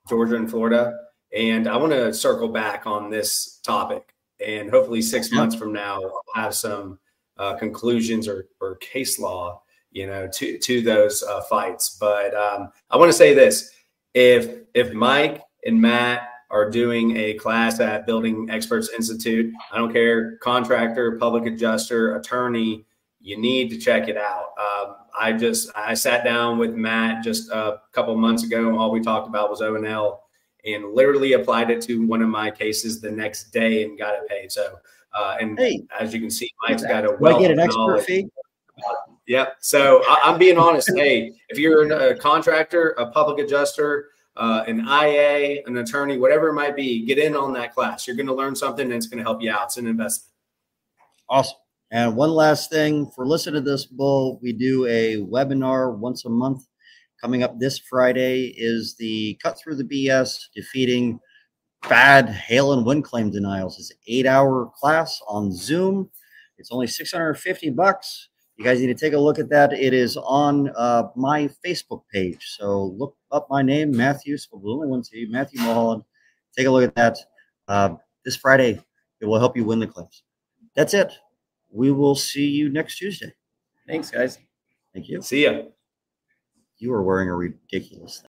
[0.09, 0.93] Georgia and Florida,
[1.33, 4.13] and I want to circle back on this topic.
[4.45, 6.99] And hopefully, six months from now, I'll have some
[7.37, 9.61] uh, conclusions or, or case law,
[9.93, 11.95] you know, to to those uh, fights.
[11.97, 13.71] But um, I want to say this:
[14.13, 19.93] if if Mike and Matt are doing a class at Building Experts Institute, I don't
[19.93, 22.83] care, contractor, public adjuster, attorney
[23.27, 24.53] you need to check it out.
[24.57, 28.69] Um, I just I sat down with Matt just a couple months ago.
[28.69, 30.23] and All we talked about was O and L,
[30.63, 34.29] and literally applied it to one of my cases the next day and got it
[34.29, 34.49] paid.
[34.49, 34.77] So,
[35.13, 37.59] uh, and Hey, as you can see, Mike's got a do I wealth get an
[37.59, 38.05] of expert knowledge.
[38.05, 38.29] fee?
[39.27, 39.57] Yep.
[39.59, 40.89] So I, I'm being honest.
[40.95, 46.53] hey, if you're a contractor, a public adjuster, uh, an IA, an attorney, whatever it
[46.53, 48.07] might be, get in on that class.
[48.07, 49.65] You're going to learn something, and it's going to help you out.
[49.65, 50.31] It's an investment.
[51.27, 51.57] Awesome.
[51.91, 56.29] And one last thing for listening to this bull, we do a webinar once a
[56.29, 56.63] month.
[57.21, 61.19] Coming up this Friday is the cut through the BS defeating
[61.87, 63.79] bad hail and wind claim denials.
[63.79, 66.09] It's an eight hour class on Zoom.
[66.57, 68.29] It's only 650 bucks.
[68.57, 69.71] You guys need to take a look at that.
[69.71, 72.55] It is on uh, my Facebook page.
[72.57, 74.35] So look up my name, Matthew.
[74.53, 76.03] You, Matthew Mulholland.
[76.57, 77.17] Take a look at that.
[77.67, 78.81] Uh, this Friday,
[79.21, 80.23] it will help you win the claims.
[80.75, 81.13] That's it.
[81.71, 83.33] We will see you next Tuesday.
[83.87, 84.39] Thanks, guys.
[84.93, 85.21] Thank you.
[85.21, 85.63] See ya.
[86.77, 88.25] You are wearing a ridiculous thing.